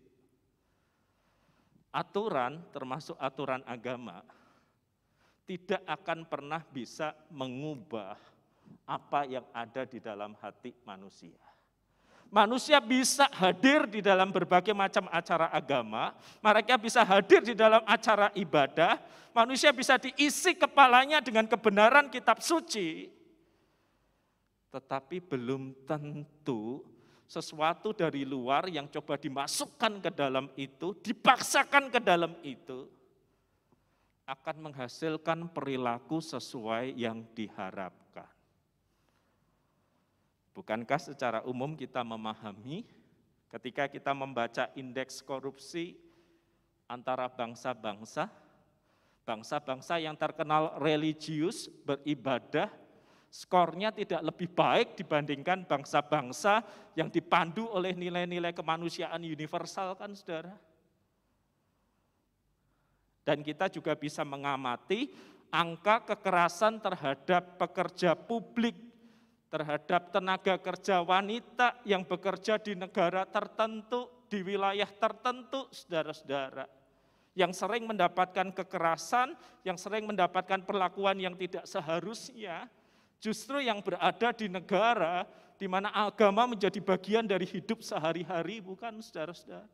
Aturan, 1.95 2.59
termasuk 2.75 3.15
aturan 3.19 3.63
agama, 3.71 4.27
tidak 5.47 5.83
akan 5.87 6.27
pernah 6.27 6.63
bisa 6.67 7.15
mengubah 7.31 8.19
apa 8.87 9.27
yang 9.27 9.47
ada 9.55 9.87
di 9.87 10.03
dalam 10.03 10.35
hati 10.39 10.75
manusia. 10.83 11.50
Manusia 12.31 12.79
bisa 12.79 13.27
hadir 13.35 13.91
di 13.91 13.99
dalam 13.99 14.31
berbagai 14.31 14.71
macam 14.71 15.11
acara 15.11 15.51
agama, 15.51 16.15
mereka 16.39 16.79
bisa 16.79 17.03
hadir 17.03 17.43
di 17.43 17.59
dalam 17.59 17.83
acara 17.83 18.31
ibadah, 18.39 19.03
manusia 19.35 19.75
bisa 19.75 19.99
diisi 19.99 20.55
kepalanya 20.55 21.19
dengan 21.19 21.51
kebenaran 21.51 22.07
kitab 22.07 22.39
suci, 22.39 23.11
tetapi 24.71 25.19
belum 25.27 25.75
tentu 25.83 26.87
sesuatu 27.27 27.91
dari 27.91 28.23
luar 28.23 28.71
yang 28.71 28.87
coba 28.87 29.19
dimasukkan 29.19 29.99
ke 29.99 30.11
dalam 30.15 30.47
itu, 30.55 30.95
dipaksakan 31.03 31.91
ke 31.91 31.99
dalam 31.99 32.39
itu, 32.47 32.87
akan 34.31 34.71
menghasilkan 34.71 35.51
perilaku 35.51 36.23
sesuai 36.23 36.95
yang 36.95 37.27
diharapkan. 37.35 38.00
Bukankah 40.51 40.99
secara 40.99 41.39
umum 41.47 41.79
kita 41.79 42.03
memahami 42.03 42.83
ketika 43.51 43.87
kita 43.87 44.11
membaca 44.15 44.71
indeks 44.75 45.23
korupsi 45.23 45.95
antara 46.91 47.31
bangsa-bangsa, 47.31 48.27
bangsa-bangsa 49.23 50.03
yang 50.03 50.19
terkenal 50.19 50.75
religius, 50.83 51.71
beribadah, 51.87 52.67
skornya 53.31 53.95
tidak 53.95 54.27
lebih 54.27 54.51
baik 54.51 54.99
dibandingkan 54.99 55.63
bangsa-bangsa 55.71 56.67
yang 56.99 57.07
dipandu 57.07 57.71
oleh 57.71 57.95
nilai-nilai 57.95 58.51
kemanusiaan 58.51 59.23
universal 59.23 59.95
kan 59.95 60.11
saudara. 60.19 60.59
Dan 63.23 63.47
kita 63.47 63.71
juga 63.71 63.95
bisa 63.95 64.27
mengamati 64.27 65.15
angka 65.55 66.03
kekerasan 66.11 66.83
terhadap 66.83 67.55
pekerja 67.55 68.19
publik 68.19 68.90
terhadap 69.51 70.15
tenaga 70.15 70.55
kerja 70.63 71.03
wanita 71.03 71.83
yang 71.83 72.07
bekerja 72.07 72.57
di 72.63 72.79
negara 72.79 73.27
tertentu, 73.27 74.07
di 74.31 74.47
wilayah 74.47 74.87
tertentu, 74.87 75.67
saudara-saudara. 75.75 76.71
Yang 77.35 77.59
sering 77.59 77.85
mendapatkan 77.91 78.55
kekerasan, 78.55 79.35
yang 79.67 79.75
sering 79.75 80.07
mendapatkan 80.07 80.63
perlakuan 80.63 81.19
yang 81.19 81.35
tidak 81.35 81.67
seharusnya, 81.67 82.71
justru 83.19 83.59
yang 83.59 83.83
berada 83.83 84.31
di 84.31 84.47
negara 84.47 85.27
di 85.59 85.67
mana 85.67 85.91
agama 85.93 86.47
menjadi 86.47 86.79
bagian 86.79 87.27
dari 87.27 87.45
hidup 87.45 87.83
sehari-hari, 87.83 88.63
bukan 88.63 89.03
saudara-saudara. 89.03 89.67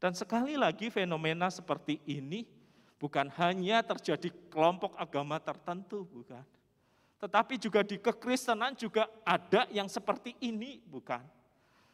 Dan 0.00 0.16
sekali 0.16 0.56
lagi 0.56 0.88
fenomena 0.88 1.52
seperti 1.52 2.00
ini 2.08 2.48
bukan 2.96 3.28
hanya 3.36 3.84
terjadi 3.84 4.32
kelompok 4.48 4.96
agama 4.96 5.36
tertentu, 5.36 6.08
bukan 6.08 6.40
tetapi 7.20 7.60
juga 7.60 7.84
di 7.84 8.00
kekristenan 8.00 8.72
juga 8.72 9.04
ada 9.28 9.68
yang 9.68 9.86
seperti 9.92 10.32
ini, 10.40 10.80
bukan? 10.88 11.20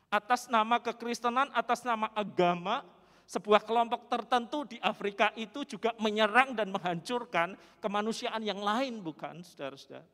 Atas 0.06 0.46
nama 0.46 0.78
kekristenan, 0.78 1.50
atas 1.50 1.82
nama 1.82 2.06
agama, 2.14 2.86
sebuah 3.26 3.66
kelompok 3.66 4.06
tertentu 4.06 4.62
di 4.70 4.78
Afrika 4.78 5.34
itu 5.34 5.66
juga 5.66 5.90
menyerang 5.98 6.54
dan 6.54 6.70
menghancurkan 6.70 7.58
kemanusiaan 7.82 8.38
yang 8.46 8.62
lain, 8.62 9.02
bukan, 9.02 9.42
saudara-saudara? 9.42 10.06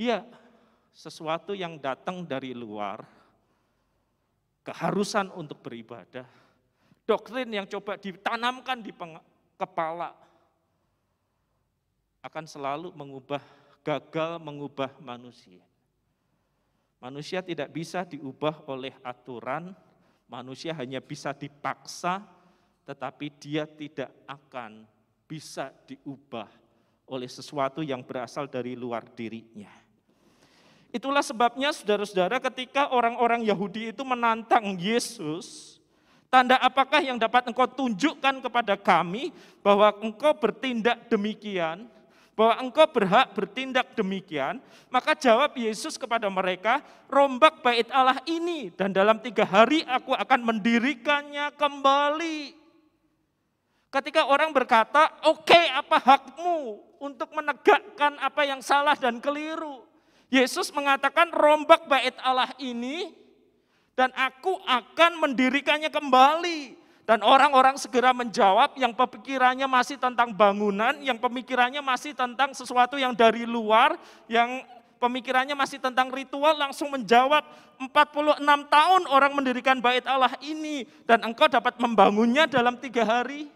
Iya, 0.00 0.24
sesuatu 0.96 1.52
yang 1.52 1.76
datang 1.76 2.24
dari 2.24 2.56
luar, 2.56 3.04
keharusan 4.64 5.28
untuk 5.36 5.60
beribadah, 5.60 6.24
doktrin 7.04 7.52
yang 7.52 7.68
coba 7.68 8.00
ditanamkan 8.00 8.80
di 8.80 8.96
kepala, 9.60 10.16
akan 12.26 12.44
selalu 12.44 12.90
mengubah, 12.90 13.42
gagal 13.86 14.42
mengubah 14.42 14.90
manusia. 14.98 15.62
Manusia 16.98 17.38
tidak 17.38 17.70
bisa 17.70 18.02
diubah 18.02 18.66
oleh 18.66 18.90
aturan, 19.06 19.70
manusia 20.26 20.74
hanya 20.74 20.98
bisa 20.98 21.30
dipaksa, 21.30 22.26
tetapi 22.82 23.30
dia 23.38 23.62
tidak 23.62 24.10
akan 24.26 24.82
bisa 25.30 25.70
diubah 25.86 26.50
oleh 27.06 27.30
sesuatu 27.30 27.86
yang 27.86 28.02
berasal 28.02 28.50
dari 28.50 28.74
luar 28.74 29.06
dirinya. 29.14 29.70
Itulah 30.90 31.22
sebabnya 31.22 31.70
saudara-saudara 31.70 32.42
ketika 32.42 32.90
orang-orang 32.90 33.46
Yahudi 33.46 33.94
itu 33.94 34.02
menantang 34.02 34.74
Yesus, 34.80 35.78
tanda 36.26 36.58
apakah 36.58 37.04
yang 37.04 37.20
dapat 37.20 37.46
engkau 37.46 37.68
tunjukkan 37.70 38.42
kepada 38.42 38.74
kami 38.74 39.30
bahwa 39.62 39.94
engkau 40.02 40.34
bertindak 40.34 41.06
demikian, 41.06 41.86
bahwa 42.36 42.60
engkau 42.60 42.84
berhak 42.92 43.32
bertindak 43.32 43.96
demikian, 43.96 44.60
maka 44.92 45.16
jawab 45.16 45.56
Yesus 45.56 45.96
kepada 45.96 46.28
mereka, 46.28 46.84
rombak 47.08 47.64
bait 47.64 47.88
Allah 47.88 48.20
ini 48.28 48.68
dan 48.76 48.92
dalam 48.92 49.16
tiga 49.24 49.48
hari 49.48 49.80
aku 49.88 50.12
akan 50.12 50.44
mendirikannya 50.44 51.48
kembali. 51.56 52.52
Ketika 53.88 54.28
orang 54.28 54.52
berkata, 54.52 55.08
oke 55.24 55.48
okay, 55.48 55.72
apa 55.72 55.96
hakmu 55.96 56.84
untuk 57.00 57.32
menegakkan 57.32 58.20
apa 58.20 58.44
yang 58.44 58.60
salah 58.60 58.92
dan 58.92 59.16
keliru? 59.16 59.88
Yesus 60.28 60.68
mengatakan 60.76 61.32
rombak 61.32 61.88
bait 61.88 62.12
Allah 62.20 62.52
ini 62.60 63.16
dan 63.96 64.12
aku 64.12 64.60
akan 64.68 65.24
mendirikannya 65.24 65.88
kembali. 65.88 66.84
Dan 67.06 67.22
orang-orang 67.22 67.78
segera 67.78 68.10
menjawab 68.10 68.74
yang 68.74 68.90
pemikirannya 68.90 69.70
masih 69.70 69.94
tentang 69.94 70.34
bangunan, 70.34 70.98
yang 70.98 71.14
pemikirannya 71.22 71.78
masih 71.78 72.18
tentang 72.18 72.50
sesuatu 72.50 72.98
yang 72.98 73.14
dari 73.14 73.46
luar, 73.46 73.94
yang 74.26 74.66
pemikirannya 74.98 75.54
masih 75.54 75.78
tentang 75.78 76.10
ritual 76.10 76.58
langsung 76.58 76.90
menjawab 76.90 77.46
46 77.78 78.42
tahun 78.42 79.02
orang 79.06 79.32
mendirikan 79.38 79.78
bait 79.78 80.02
Allah 80.02 80.34
ini 80.42 80.82
dan 81.06 81.22
engkau 81.22 81.46
dapat 81.46 81.78
membangunnya 81.78 82.50
dalam 82.50 82.74
tiga 82.74 83.06
hari. 83.06 83.55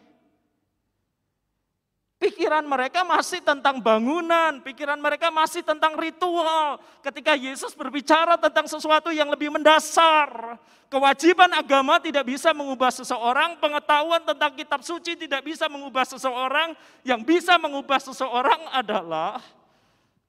Pikiran 2.20 2.68
mereka 2.68 3.00
masih 3.00 3.40
tentang 3.40 3.80
bangunan, 3.80 4.60
pikiran 4.60 5.00
mereka 5.00 5.32
masih 5.32 5.64
tentang 5.64 5.96
ritual. 5.96 6.76
Ketika 7.00 7.32
Yesus 7.32 7.72
berbicara 7.72 8.36
tentang 8.36 8.68
sesuatu 8.68 9.08
yang 9.08 9.32
lebih 9.32 9.48
mendasar, 9.48 10.60
kewajiban 10.92 11.48
agama 11.56 11.96
tidak 11.96 12.28
bisa 12.28 12.52
mengubah 12.52 12.92
seseorang, 12.92 13.56
pengetahuan 13.56 14.20
tentang 14.20 14.52
kitab 14.52 14.84
suci 14.84 15.16
tidak 15.16 15.40
bisa 15.48 15.64
mengubah 15.72 16.04
seseorang, 16.04 16.76
yang 17.08 17.24
bisa 17.24 17.56
mengubah 17.56 17.96
seseorang 17.96 18.68
adalah 18.68 19.40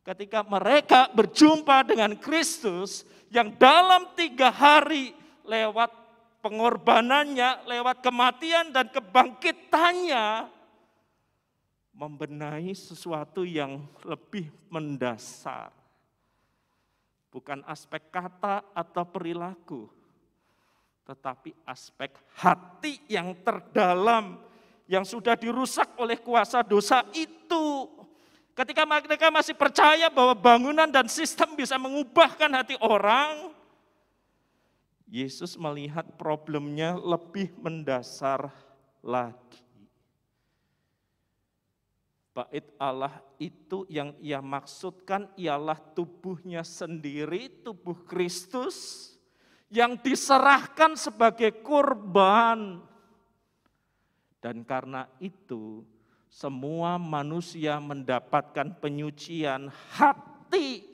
ketika 0.08 0.48
mereka 0.48 1.12
berjumpa 1.12 1.84
dengan 1.84 2.16
Kristus 2.16 3.04
yang 3.28 3.52
dalam 3.60 4.16
tiga 4.16 4.48
hari 4.48 5.12
lewat 5.44 5.92
pengorbanannya, 6.40 7.68
lewat 7.68 8.00
kematian 8.00 8.72
dan 8.72 8.88
kebangkitannya, 8.88 10.48
membenahi 11.92 12.72
sesuatu 12.72 13.44
yang 13.44 13.84
lebih 14.08 14.48
mendasar. 14.72 15.72
Bukan 17.32 17.64
aspek 17.64 18.12
kata 18.12 18.64
atau 18.76 19.08
perilaku, 19.08 19.88
tetapi 21.08 21.56
aspek 21.64 22.12
hati 22.36 23.00
yang 23.08 23.32
terdalam 23.40 24.36
yang 24.92 25.08
sudah 25.08 25.40
dirusak 25.40 25.96
oleh 25.96 26.20
kuasa 26.20 26.60
dosa 26.60 27.08
itu. 27.16 27.88
Ketika 28.52 28.84
mereka 28.84 29.32
masih 29.32 29.56
percaya 29.56 30.12
bahwa 30.12 30.36
bangunan 30.36 30.92
dan 30.92 31.08
sistem 31.08 31.56
bisa 31.56 31.80
mengubahkan 31.80 32.52
hati 32.52 32.76
orang, 32.84 33.56
Yesus 35.08 35.56
melihat 35.56 36.04
problemnya 36.20 37.00
lebih 37.00 37.56
mendasar 37.64 38.52
lagi. 39.00 39.71
Bait 42.42 42.74
Allah 42.82 43.22
itu 43.38 43.86
yang 43.86 44.18
ia 44.18 44.42
maksudkan 44.42 45.30
ialah 45.38 45.78
tubuhnya 45.78 46.66
sendiri, 46.66 47.62
tubuh 47.62 48.02
Kristus 48.10 49.14
yang 49.70 49.94
diserahkan 50.02 50.98
sebagai 50.98 51.62
kurban. 51.62 52.82
Dan 54.42 54.66
karena 54.66 55.06
itu 55.22 55.86
semua 56.26 56.98
manusia 56.98 57.78
mendapatkan 57.78 58.74
penyucian 58.82 59.70
hati. 59.94 60.90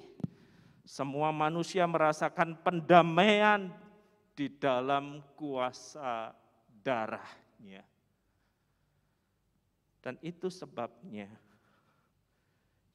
Semua 0.84 1.32
manusia 1.32 1.88
merasakan 1.88 2.60
pendamaian 2.60 3.72
di 4.36 4.52
dalam 4.52 5.24
kuasa 5.40 6.36
darahnya. 6.84 7.88
Dan 10.08 10.15
itu 10.24 10.48
sebabnya 10.48 11.28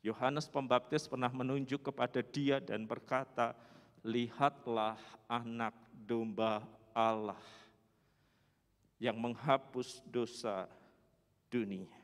Yohanes 0.01 0.49
Pembaptis 0.49 1.05
pernah 1.05 1.29
menunjuk 1.29 1.93
kepada 1.93 2.25
dia 2.25 2.57
dan 2.57 2.89
berkata, 2.89 3.53
"Lihatlah 4.01 4.97
anak 5.29 5.77
domba 5.93 6.65
Allah 6.97 7.37
yang 8.97 9.21
menghapus 9.21 10.01
dosa 10.09 10.65
dunia." 11.53 12.02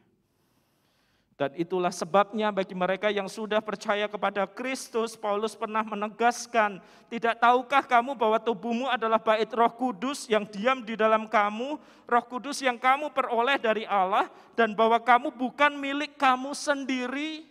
Dan 1.38 1.55
itulah 1.55 1.94
sebabnya 1.94 2.51
bagi 2.51 2.74
mereka 2.74 3.14
yang 3.14 3.31
sudah 3.31 3.62
percaya 3.62 4.11
kepada 4.11 4.42
Kristus, 4.42 5.14
Paulus 5.14 5.55
pernah 5.55 5.87
menegaskan, 5.87 6.83
tidak 7.07 7.38
tahukah 7.38 7.87
kamu 7.87 8.18
bahwa 8.18 8.42
tubuhmu 8.42 8.90
adalah 8.90 9.22
bait 9.22 9.46
roh 9.55 9.70
kudus 9.70 10.27
yang 10.27 10.42
diam 10.42 10.83
di 10.83 10.98
dalam 10.98 11.31
kamu, 11.31 11.79
roh 12.11 12.24
kudus 12.27 12.59
yang 12.59 12.74
kamu 12.74 13.14
peroleh 13.14 13.55
dari 13.55 13.87
Allah, 13.87 14.27
dan 14.59 14.74
bahwa 14.74 14.98
kamu 14.98 15.31
bukan 15.31 15.79
milik 15.79 16.18
kamu 16.18 16.51
sendiri. 16.59 17.46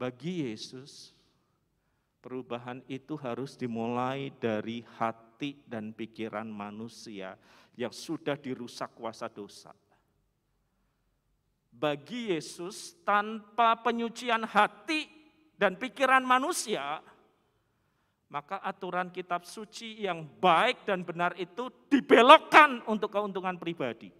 Bagi 0.00 0.48
Yesus, 0.48 1.12
perubahan 2.24 2.80
itu 2.88 3.20
harus 3.20 3.52
dimulai 3.52 4.32
dari 4.40 4.80
hati 4.96 5.60
dan 5.68 5.92
pikiran 5.92 6.48
manusia 6.48 7.36
yang 7.74 7.90
sudah 7.90 8.38
dirusak 8.38 8.94
kuasa 8.94 9.26
dosa. 9.26 9.74
Bagi 11.74 12.30
Yesus, 12.30 12.94
tanpa 13.02 13.74
penyucian 13.82 14.46
hati 14.46 15.10
dan 15.58 15.74
pikiran 15.74 16.22
manusia, 16.22 17.02
maka 18.30 18.62
aturan 18.62 19.10
kitab 19.10 19.42
suci 19.42 20.06
yang 20.06 20.22
baik 20.38 20.86
dan 20.86 21.02
benar 21.02 21.34
itu 21.34 21.70
dibelokkan 21.90 22.82
untuk 22.86 23.10
keuntungan 23.10 23.58
pribadi. 23.58 24.10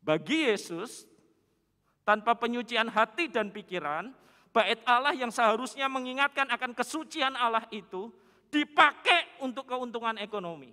Bagi 0.00 0.48
Yesus, 0.48 1.04
tanpa 2.08 2.32
penyucian 2.40 2.88
hati 2.88 3.28
dan 3.28 3.52
pikiran, 3.52 4.08
bait 4.48 4.80
Allah 4.88 5.12
yang 5.12 5.28
seharusnya 5.28 5.92
mengingatkan 5.92 6.48
akan 6.48 6.72
kesucian 6.72 7.36
Allah 7.36 7.68
itu 7.68 8.08
dipakai 8.48 9.44
untuk 9.44 9.68
keuntungan 9.68 10.16
ekonomi. 10.16 10.72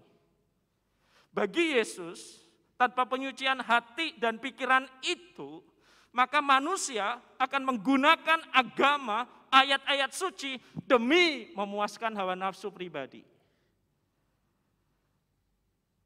Bagi 1.35 1.75
Yesus, 1.75 2.47
tanpa 2.79 3.03
penyucian 3.03 3.59
hati 3.59 4.15
dan 4.15 4.39
pikiran 4.39 4.87
itu, 5.03 5.59
maka 6.15 6.39
manusia 6.39 7.19
akan 7.35 7.75
menggunakan 7.75 8.39
agama, 8.55 9.27
ayat-ayat 9.51 10.15
suci 10.15 10.55
demi 10.87 11.51
memuaskan 11.51 12.15
hawa 12.15 12.39
nafsu 12.39 12.71
pribadi. 12.71 13.19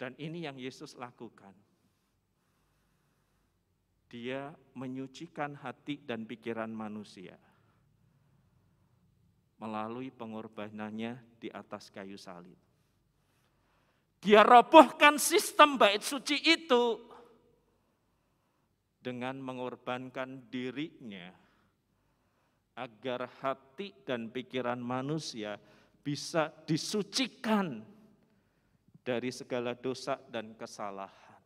Dan 0.01 0.17
ini 0.17 0.49
yang 0.49 0.57
Yesus 0.57 0.97
lakukan. 0.97 1.53
Dia 4.09 4.49
menyucikan 4.73 5.53
hati 5.53 6.01
dan 6.01 6.25
pikiran 6.25 6.73
manusia 6.73 7.37
melalui 9.61 10.09
pengorbanannya 10.09 11.21
di 11.37 11.53
atas 11.53 11.93
kayu 11.93 12.17
salib. 12.17 12.57
Dia 14.19 14.43
robohkan 14.43 15.15
sistem 15.15 15.79
bait 15.79 16.03
suci 16.03 16.35
itu 16.43 16.99
dengan 18.99 19.39
mengorbankan 19.39 20.51
dirinya 20.51 21.31
agar 22.75 23.31
hati 23.39 23.95
dan 24.03 24.27
pikiran 24.27 24.79
manusia 24.79 25.55
bisa 26.03 26.51
disucikan 26.67 27.79
dari 29.03 29.31
segala 29.31 29.71
dosa 29.75 30.19
dan 30.27 30.55
kesalahan. 30.55 31.39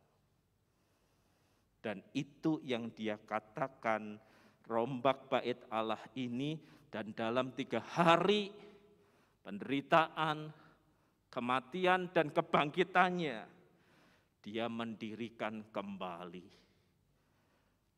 Dan 1.78 2.00
itu 2.16 2.58
yang 2.64 2.90
dia 2.90 3.20
katakan 3.20 4.18
rombak 4.64 5.28
bait 5.28 5.62
Allah 5.68 6.00
ini 6.16 6.56
dan 6.88 7.12
dalam 7.12 7.52
tiga 7.52 7.82
hari 7.82 8.48
penderitaan, 9.44 10.48
kematian 11.34 12.14
dan 12.14 12.30
kebangkitannya, 12.30 13.42
dia 14.38 14.66
mendirikan 14.70 15.66
kembali. 15.74 16.46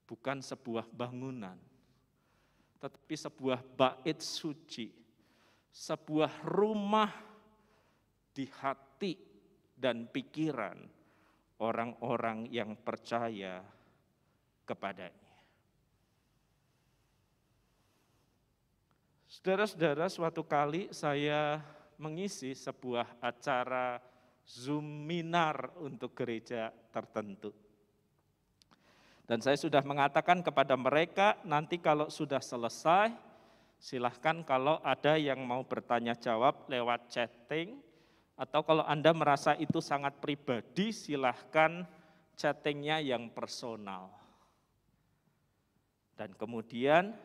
Bukan 0.08 0.40
sebuah 0.40 0.88
bangunan, 0.88 1.58
tetapi 2.80 3.14
sebuah 3.18 3.60
bait 3.60 4.18
suci, 4.24 4.88
sebuah 5.68 6.46
rumah 6.48 7.12
di 8.32 8.48
hati 8.48 9.18
dan 9.76 10.08
pikiran 10.08 10.78
orang-orang 11.60 12.48
yang 12.48 12.72
percaya 12.78 13.60
kepadanya. 14.64 15.26
Saudara-saudara, 19.26 20.08
suatu 20.08 20.46
kali 20.46 20.88
saya 20.94 21.60
mengisi 21.98 22.52
sebuah 22.52 23.20
acara 23.20 24.00
Zoom 24.46 25.04
minar 25.04 25.74
untuk 25.82 26.14
gereja 26.14 26.70
tertentu. 26.94 27.50
Dan 29.26 29.42
saya 29.42 29.58
sudah 29.58 29.82
mengatakan 29.82 30.38
kepada 30.38 30.78
mereka, 30.78 31.34
nanti 31.42 31.82
kalau 31.82 32.06
sudah 32.06 32.38
selesai, 32.38 33.10
silahkan 33.74 34.46
kalau 34.46 34.78
ada 34.86 35.18
yang 35.18 35.42
mau 35.42 35.66
bertanya 35.66 36.14
jawab 36.14 36.70
lewat 36.70 37.10
chatting, 37.10 37.82
atau 38.38 38.62
kalau 38.62 38.86
Anda 38.86 39.10
merasa 39.10 39.58
itu 39.58 39.82
sangat 39.82 40.22
pribadi, 40.22 40.94
silahkan 40.94 41.82
chattingnya 42.38 43.02
yang 43.02 43.26
personal. 43.34 44.14
Dan 46.14 46.30
kemudian 46.38 47.16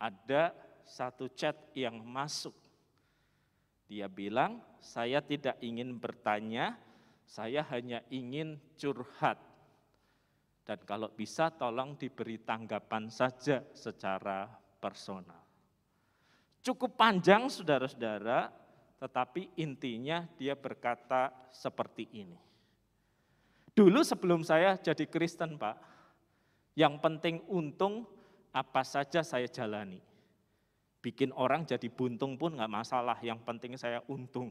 ada 0.00 0.56
satu 0.88 1.28
chat 1.36 1.54
yang 1.76 2.00
masuk. 2.00 2.63
Dia 3.94 4.10
bilang, 4.10 4.58
saya 4.82 5.22
tidak 5.22 5.54
ingin 5.62 5.94
bertanya, 6.02 6.74
saya 7.22 7.62
hanya 7.70 8.02
ingin 8.10 8.58
curhat 8.74 9.38
dan 10.64 10.80
kalau 10.82 11.12
bisa 11.12 11.52
tolong 11.52 11.94
diberi 11.94 12.40
tanggapan 12.40 13.12
saja 13.12 13.60
secara 13.76 14.48
personal. 14.80 15.44
Cukup 16.64 16.96
panjang 16.96 17.52
saudara-saudara, 17.52 18.48
tetapi 18.96 19.52
intinya 19.60 20.24
dia 20.40 20.56
berkata 20.56 21.28
seperti 21.52 22.08
ini. 22.16 22.40
Dulu 23.76 24.00
sebelum 24.00 24.40
saya 24.40 24.80
jadi 24.80 25.04
Kristen 25.04 25.60
Pak, 25.60 25.76
yang 26.72 26.96
penting 26.98 27.44
untung 27.52 28.08
apa 28.48 28.80
saja 28.80 29.20
saya 29.20 29.44
jalani. 29.44 30.00
Bikin 31.04 31.36
orang 31.36 31.68
jadi 31.68 31.84
buntung 31.92 32.40
pun 32.40 32.56
nggak 32.56 32.72
masalah, 32.72 33.20
yang 33.20 33.36
penting 33.44 33.76
saya 33.76 34.00
untung. 34.08 34.48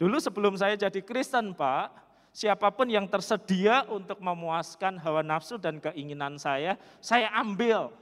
Dulu 0.00 0.16
sebelum 0.16 0.56
saya 0.56 0.80
jadi 0.80 1.04
Kristen 1.04 1.52
Pak, 1.52 1.92
siapa 2.32 2.72
pun 2.72 2.88
yang 2.88 3.04
tersedia 3.04 3.84
untuk 3.92 4.16
memuaskan 4.16 4.96
hawa 4.96 5.20
nafsu 5.20 5.60
dan 5.60 5.76
keinginan 5.76 6.40
saya, 6.40 6.80
saya 7.04 7.28
ambil. 7.36 7.92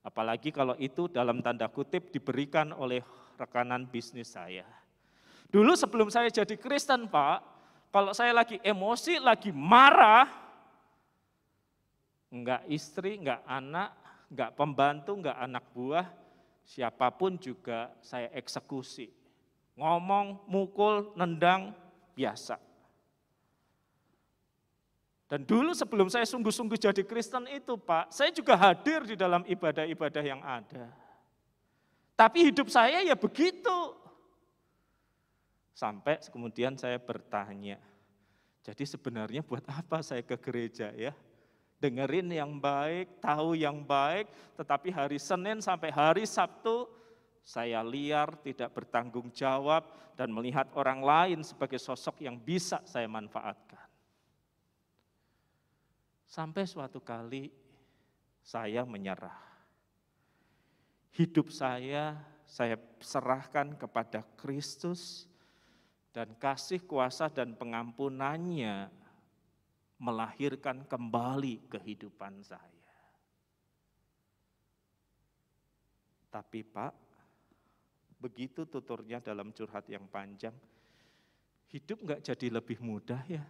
Apalagi 0.00 0.48
kalau 0.48 0.72
itu 0.80 1.04
dalam 1.04 1.44
tanda 1.44 1.68
kutip 1.68 2.08
diberikan 2.08 2.72
oleh 2.72 3.04
rekanan 3.36 3.84
bisnis 3.84 4.32
saya. 4.32 4.64
Dulu 5.52 5.76
sebelum 5.76 6.08
saya 6.08 6.32
jadi 6.32 6.56
Kristen 6.56 7.12
Pak, 7.12 7.44
kalau 7.92 8.16
saya 8.16 8.32
lagi 8.32 8.56
emosi, 8.64 9.20
lagi 9.20 9.52
marah, 9.52 10.24
enggak 12.32 12.64
istri, 12.72 13.20
enggak 13.20 13.44
anak, 13.44 13.92
enggak 14.32 14.56
pembantu, 14.56 15.12
enggak 15.12 15.36
anak 15.36 15.64
buah, 15.76 16.08
siapa 16.62 17.10
pun 17.12 17.36
juga 17.38 17.92
saya 18.00 18.30
eksekusi. 18.32 19.10
Ngomong, 19.76 20.46
mukul, 20.46 21.16
nendang, 21.16 21.72
biasa. 22.12 22.60
Dan 25.32 25.48
dulu 25.48 25.72
sebelum 25.72 26.12
saya 26.12 26.28
sungguh-sungguh 26.28 26.76
jadi 26.76 27.00
Kristen 27.08 27.48
itu 27.48 27.80
Pak, 27.80 28.12
saya 28.12 28.28
juga 28.28 28.52
hadir 28.52 29.00
di 29.08 29.16
dalam 29.16 29.40
ibadah-ibadah 29.48 30.20
yang 30.20 30.44
ada. 30.44 30.92
Tapi 32.12 32.52
hidup 32.52 32.68
saya 32.68 33.00
ya 33.00 33.16
begitu. 33.16 33.96
Sampai 35.72 36.20
kemudian 36.28 36.76
saya 36.76 37.00
bertanya, 37.00 37.80
jadi 38.60 38.84
sebenarnya 38.84 39.40
buat 39.40 39.64
apa 39.72 40.04
saya 40.04 40.20
ke 40.20 40.36
gereja 40.36 40.92
ya? 40.92 41.16
Dengerin 41.82 42.30
yang 42.30 42.62
baik, 42.62 43.18
tahu 43.18 43.58
yang 43.58 43.82
baik, 43.82 44.30
tetapi 44.54 44.94
hari 44.94 45.18
Senin 45.18 45.58
sampai 45.58 45.90
hari 45.90 46.22
Sabtu 46.22 46.86
saya 47.42 47.82
liar, 47.82 48.38
tidak 48.38 48.70
bertanggung 48.70 49.34
jawab, 49.34 50.14
dan 50.14 50.30
melihat 50.30 50.70
orang 50.78 51.02
lain 51.02 51.40
sebagai 51.42 51.82
sosok 51.82 52.22
yang 52.22 52.38
bisa 52.38 52.78
saya 52.86 53.10
manfaatkan. 53.10 53.82
Sampai 56.22 56.70
suatu 56.70 57.02
kali 57.02 57.50
saya 58.38 58.86
menyerah. 58.86 59.50
Hidup 61.12 61.50
saya 61.50 62.16
saya 62.46 62.76
serahkan 63.00 63.76
kepada 63.76 64.24
Kristus 64.36 65.26
dan 66.12 66.36
kasih 66.36 66.84
kuasa 66.84 67.32
dan 67.32 67.56
pengampunannya 67.56 69.01
melahirkan 70.02 70.82
kembali 70.90 71.70
kehidupan 71.70 72.42
saya. 72.42 72.90
Tapi 76.26 76.66
Pak, 76.66 76.92
begitu 78.18 78.66
tuturnya 78.66 79.22
dalam 79.22 79.54
curhat 79.54 79.86
yang 79.86 80.10
panjang, 80.10 80.56
hidup 81.70 82.02
nggak 82.02 82.24
jadi 82.26 82.58
lebih 82.58 82.82
mudah 82.82 83.22
ya? 83.30 83.44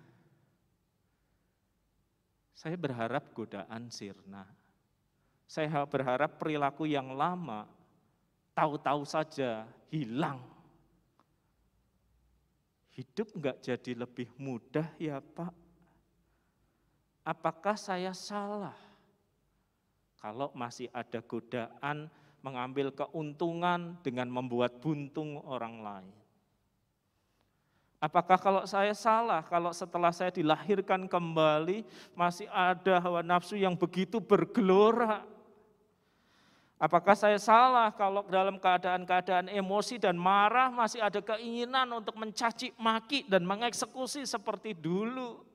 Saya 2.53 2.77
berharap 2.77 3.33
godaan 3.33 3.89
sirna. 3.89 4.45
Saya 5.49 5.83
berharap 5.89 6.37
perilaku 6.37 6.85
yang 6.85 7.17
lama 7.17 7.65
tahu-tahu 8.53 9.03
saja 9.09 9.65
hilang. 9.89 10.41
Hidup 12.93 13.33
enggak 13.33 13.57
jadi 13.65 14.05
lebih 14.05 14.29
mudah 14.37 14.85
ya 15.01 15.17
Pak? 15.19 15.62
Apakah 17.23 17.79
saya 17.79 18.11
salah? 18.11 18.75
Kalau 20.19 20.51
masih 20.55 20.91
ada 20.91 21.23
godaan 21.23 22.11
mengambil 22.43 22.91
keuntungan 22.91 23.95
dengan 24.03 24.27
membuat 24.27 24.83
buntung 24.83 25.39
orang 25.47 25.83
lain. 25.83 26.15
Apakah 28.03 28.35
kalau 28.35 28.63
saya 28.67 28.91
salah, 28.99 29.47
kalau 29.47 29.71
setelah 29.71 30.11
saya 30.11 30.35
dilahirkan 30.35 31.07
kembali 31.07 31.87
masih 32.19 32.51
ada 32.51 32.99
hawa 32.99 33.23
nafsu 33.23 33.55
yang 33.55 33.79
begitu 33.79 34.19
bergelora? 34.19 35.23
Apakah 36.83 37.15
saya 37.15 37.39
salah 37.39 37.95
kalau 37.95 38.27
dalam 38.27 38.59
keadaan-keadaan 38.59 39.47
emosi 39.55 40.03
dan 40.03 40.19
marah 40.19 40.67
masih 40.67 40.99
ada 40.99 41.23
keinginan 41.23 41.87
untuk 41.95 42.19
mencaci 42.19 42.75
maki 42.75 43.23
dan 43.31 43.47
mengeksekusi 43.47 44.27
seperti 44.27 44.75
dulu? 44.75 45.52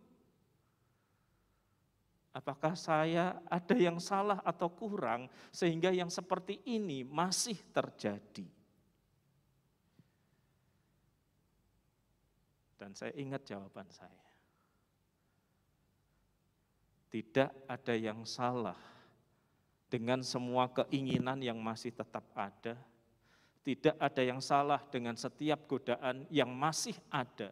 Apakah 2.38 2.78
saya 2.78 3.42
ada 3.50 3.74
yang 3.74 3.98
salah 3.98 4.38
atau 4.46 4.70
kurang 4.70 5.26
sehingga 5.50 5.90
yang 5.90 6.14
seperti 6.14 6.62
ini 6.70 7.02
masih 7.02 7.58
terjadi? 7.74 8.46
Dan 12.78 12.94
saya 12.94 13.10
ingat 13.18 13.42
jawaban 13.42 13.90
saya. 13.90 14.30
Tidak 17.10 17.66
ada 17.66 17.96
yang 17.98 18.22
salah 18.22 18.78
dengan 19.90 20.22
semua 20.22 20.70
keinginan 20.70 21.42
yang 21.42 21.58
masih 21.58 21.90
tetap 21.90 22.22
ada. 22.38 22.78
Tidak 23.66 23.98
ada 23.98 24.22
yang 24.22 24.46
salah 24.46 24.86
dengan 24.94 25.18
setiap 25.18 25.66
godaan 25.66 26.30
yang 26.30 26.54
masih 26.54 26.94
ada. 27.10 27.50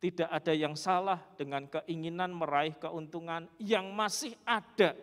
Tidak 0.00 0.32
ada 0.32 0.56
yang 0.56 0.72
salah 0.80 1.20
dengan 1.36 1.68
keinginan 1.68 2.32
meraih 2.32 2.72
keuntungan 2.80 3.44
yang 3.60 3.92
masih 3.92 4.32
ada. 4.48 4.96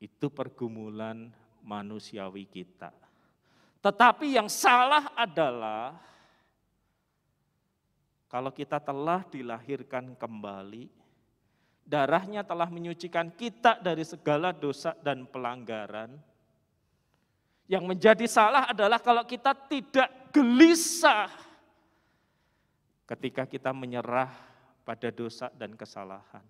Itu 0.00 0.32
pergumulan 0.32 1.28
manusiawi 1.60 2.48
kita. 2.48 2.88
Tetapi 3.84 4.40
yang 4.40 4.48
salah 4.48 5.12
adalah 5.12 6.00
kalau 8.32 8.48
kita 8.50 8.80
telah 8.82 9.22
dilahirkan 9.28 10.16
kembali, 10.16 10.88
darahnya 11.86 12.42
telah 12.42 12.66
menyucikan 12.66 13.30
kita 13.30 13.78
dari 13.78 14.02
segala 14.02 14.50
dosa 14.50 14.96
dan 15.04 15.28
pelanggaran. 15.28 16.16
Yang 17.70 17.84
menjadi 17.86 18.26
salah 18.26 18.72
adalah 18.72 18.98
kalau 18.98 19.22
kita 19.22 19.54
tidak 19.70 20.32
gelisah 20.34 21.45
ketika 23.06 23.46
kita 23.46 23.70
menyerah 23.70 24.30
pada 24.82 25.08
dosa 25.14 25.50
dan 25.54 25.74
kesalahan. 25.78 26.42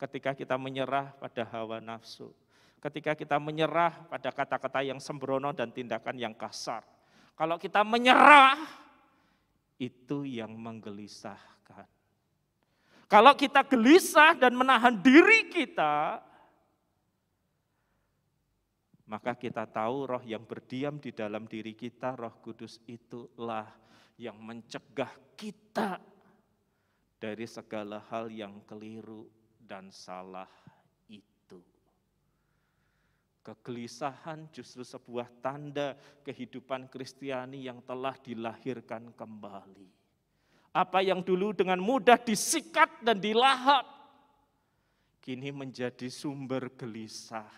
Ketika 0.00 0.32
kita 0.32 0.56
menyerah 0.56 1.12
pada 1.16 1.44
hawa 1.48 1.78
nafsu. 1.80 2.32
Ketika 2.78 3.12
kita 3.18 3.36
menyerah 3.36 4.06
pada 4.08 4.30
kata-kata 4.30 4.86
yang 4.86 5.02
sembrono 5.02 5.50
dan 5.52 5.68
tindakan 5.74 6.16
yang 6.16 6.34
kasar. 6.36 6.86
Kalau 7.34 7.60
kita 7.60 7.82
menyerah 7.82 8.58
itu 9.78 10.26
yang 10.26 10.54
menggelisahkan. 10.54 11.86
Kalau 13.08 13.32
kita 13.34 13.64
gelisah 13.64 14.36
dan 14.36 14.52
menahan 14.52 14.92
diri 15.00 15.48
kita, 15.48 16.20
maka 19.08 19.32
kita 19.32 19.64
tahu 19.64 20.04
roh 20.04 20.22
yang 20.22 20.44
berdiam 20.44 21.00
di 21.00 21.16
dalam 21.16 21.48
diri 21.48 21.72
kita, 21.72 22.12
roh 22.12 22.36
kudus 22.44 22.76
itulah 22.84 23.64
yang 24.18 24.34
mencegah 24.42 25.14
kita 25.38 26.02
dari 27.22 27.46
segala 27.46 28.02
hal 28.10 28.26
yang 28.30 28.62
keliru 28.66 29.30
dan 29.62 29.94
salah 29.94 30.50
itu. 31.06 31.62
Kegelisahan 33.46 34.50
justru 34.50 34.82
sebuah 34.82 35.30
tanda 35.38 35.94
kehidupan 36.26 36.90
Kristiani 36.90 37.64
yang 37.64 37.78
telah 37.86 38.18
dilahirkan 38.18 39.14
kembali. 39.14 39.88
Apa 40.74 41.00
yang 41.00 41.22
dulu 41.24 41.54
dengan 41.54 41.80
mudah 41.80 42.20
disikat 42.20 43.00
dan 43.00 43.22
dilahap, 43.22 43.86
kini 45.22 45.54
menjadi 45.54 46.10
sumber 46.12 46.70
gelisah. 46.74 47.48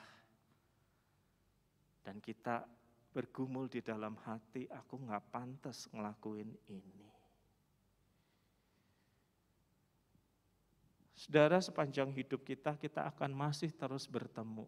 Dan 2.00 2.22
kita 2.22 2.64
bergumul 3.10 3.66
di 3.66 3.82
dalam 3.82 4.14
hati, 4.22 4.70
aku 4.70 4.98
nggak 5.02 5.24
pantas 5.34 5.90
ngelakuin 5.90 6.50
ini. 6.70 7.08
Saudara, 11.14 11.60
sepanjang 11.60 12.14
hidup 12.16 12.46
kita, 12.46 12.80
kita 12.80 13.04
akan 13.12 13.36
masih 13.36 13.68
terus 13.76 14.08
bertemu 14.08 14.64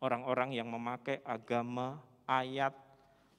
orang-orang 0.00 0.56
yang 0.56 0.68
memakai 0.68 1.24
agama, 1.24 2.00
ayat 2.28 2.74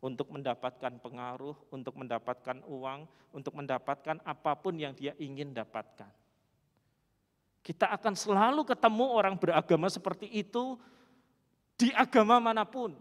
untuk 0.01 0.29
mendapatkan 0.29 0.93
pengaruh, 1.01 1.57
untuk 1.73 1.97
mendapatkan 1.97 2.61
uang, 2.65 3.05
untuk 3.33 3.53
mendapatkan 3.57 4.21
apa 4.23 4.51
pun 4.57 4.77
yang 4.77 4.93
dia 4.93 5.13
ingin 5.17 5.53
dapatkan. 5.53 6.09
Kita 7.61 7.91
akan 7.91 8.15
selalu 8.15 8.63
ketemu 8.63 9.05
orang 9.11 9.35
beragama 9.35 9.91
seperti 9.91 10.31
itu 10.31 10.79
di 11.75 11.91
agama 11.91 12.39
mana 12.39 12.63
pun. 12.63 12.95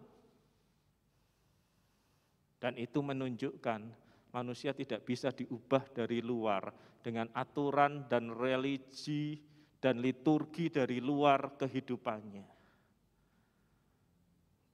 Dan 2.57 2.81
itu 2.81 3.05
menunjukkan 3.05 3.81
manusia 4.33 4.73
tidak 4.73 5.05
bisa 5.05 5.33
diubah 5.33 5.85
dari 5.93 6.25
luar 6.25 6.73
dengan 7.05 7.29
aturan 7.37 8.09
dan 8.09 8.33
religi 8.33 9.39
dan 9.79 10.01
liturgi 10.01 10.73
dari 10.73 10.99
luar 10.99 11.55
kehidupannya. 11.55 12.47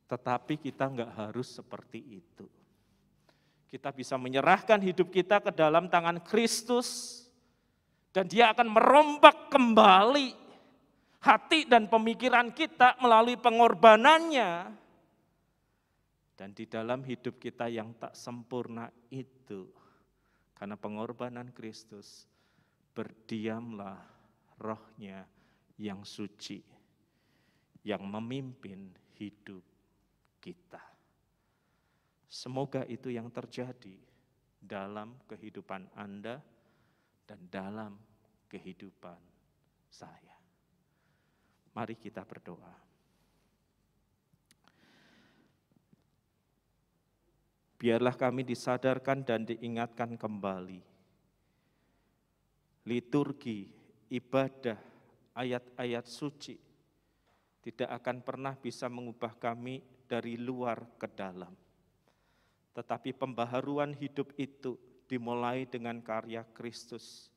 Tetapi 0.09 0.55
kita 0.61 0.85
nggak 0.89 1.13
harus 1.13 1.59
seperti 1.59 2.01
itu. 2.21 2.47
Kita 3.73 3.89
bisa 3.89 4.21
menyerahkan 4.21 4.77
hidup 4.85 5.09
kita 5.09 5.41
ke 5.41 5.51
dalam 5.53 5.89
tangan 5.89 6.21
Kristus 6.21 7.21
dan 8.13 8.29
dia 8.29 8.53
akan 8.53 8.69
merombak 8.69 9.49
kembali 9.49 10.37
hati 11.25 11.65
dan 11.65 11.89
pemikiran 11.89 12.53
kita 12.53 13.01
melalui 13.01 13.41
pengorbanannya. 13.41 14.82
Dan 16.43 16.59
di 16.59 16.67
dalam 16.67 17.07
hidup 17.07 17.39
kita 17.39 17.71
yang 17.71 17.95
tak 18.03 18.19
sempurna 18.19 18.91
itu, 19.15 19.63
karena 20.59 20.75
pengorbanan 20.75 21.55
Kristus, 21.55 22.27
berdiamlah 22.91 24.03
rohnya 24.59 25.23
yang 25.79 26.03
suci, 26.03 26.59
yang 27.87 28.03
memimpin 28.11 28.91
hidup 29.23 29.63
kita. 30.43 30.83
Semoga 32.27 32.83
itu 32.91 33.15
yang 33.15 33.31
terjadi 33.31 33.95
dalam 34.59 35.23
kehidupan 35.31 35.95
Anda 35.95 36.43
dan 37.23 37.39
dalam 37.55 37.95
kehidupan 38.51 39.23
saya. 39.87 40.35
Mari 41.71 41.95
kita 42.03 42.27
berdoa. 42.27 42.92
Biarlah 47.83 48.15
kami 48.15 48.47
disadarkan 48.47 49.27
dan 49.27 49.43
diingatkan 49.43 50.15
kembali. 50.15 50.79
Liturgi, 52.87 53.67
ibadah, 54.07 54.79
ayat-ayat 55.35 56.07
suci 56.07 56.55
tidak 57.59 57.91
akan 57.91 58.23
pernah 58.23 58.55
bisa 58.55 58.87
mengubah 58.87 59.35
kami 59.35 59.83
dari 60.07 60.39
luar 60.39 60.95
ke 60.95 61.11
dalam. 61.11 61.51
Tetapi 62.71 63.19
pembaharuan 63.19 63.99
hidup 63.99 64.31
itu 64.39 64.79
dimulai 65.11 65.67
dengan 65.67 65.99
karya 65.99 66.47
Kristus. 66.55 67.35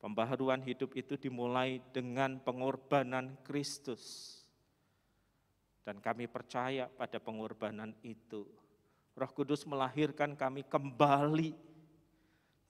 Pembaharuan 0.00 0.64
hidup 0.64 0.96
itu 0.96 1.20
dimulai 1.20 1.84
dengan 1.92 2.40
pengorbanan 2.40 3.36
Kristus. 3.44 4.32
Dan 5.84 6.00
kami 6.00 6.24
percaya 6.24 6.88
pada 6.88 7.20
pengorbanan 7.20 7.92
itu. 8.00 8.57
Roh 9.18 9.32
Kudus 9.34 9.66
melahirkan 9.66 10.38
kami 10.38 10.62
kembali 10.62 11.50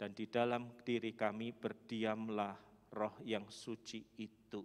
dan 0.01 0.17
di 0.17 0.25
dalam 0.25 0.73
diri 0.81 1.13
kami 1.13 1.53
berdiamlah 1.53 2.57
roh 2.97 3.13
yang 3.21 3.45
suci 3.53 4.01
itu 4.17 4.65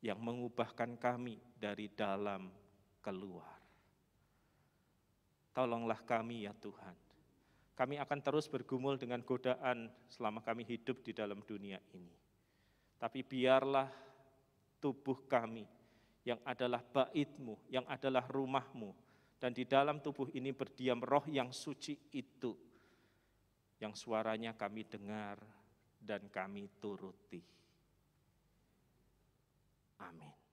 yang 0.00 0.16
mengubahkan 0.16 0.96
kami 0.96 1.36
dari 1.60 1.92
dalam 1.92 2.48
keluar. 3.04 3.52
Tolonglah 5.52 6.00
kami 6.08 6.48
ya 6.48 6.56
Tuhan. 6.56 6.96
Kami 7.76 8.00
akan 8.00 8.20
terus 8.24 8.48
bergumul 8.48 8.96
dengan 8.96 9.20
godaan 9.20 9.92
selama 10.08 10.40
kami 10.40 10.64
hidup 10.64 11.04
di 11.04 11.12
dalam 11.12 11.44
dunia 11.44 11.76
ini. 11.92 12.16
Tapi 12.96 13.20
biarlah 13.20 13.90
tubuh 14.80 15.26
kami 15.28 15.68
yang 16.24 16.40
adalah 16.48 16.80
baitmu, 16.80 17.60
yang 17.68 17.84
adalah 17.84 18.24
rumahmu, 18.30 18.94
dan 19.44 19.52
di 19.52 19.68
dalam 19.68 20.00
tubuh 20.00 20.32
ini 20.32 20.56
berdiam 20.56 21.04
roh 21.04 21.28
yang 21.28 21.52
suci 21.52 21.92
itu, 22.16 22.56
yang 23.76 23.92
suaranya 23.92 24.56
kami 24.56 24.88
dengar 24.88 25.36
dan 26.00 26.32
kami 26.32 26.64
turuti. 26.80 27.44
Amin. 30.00 30.43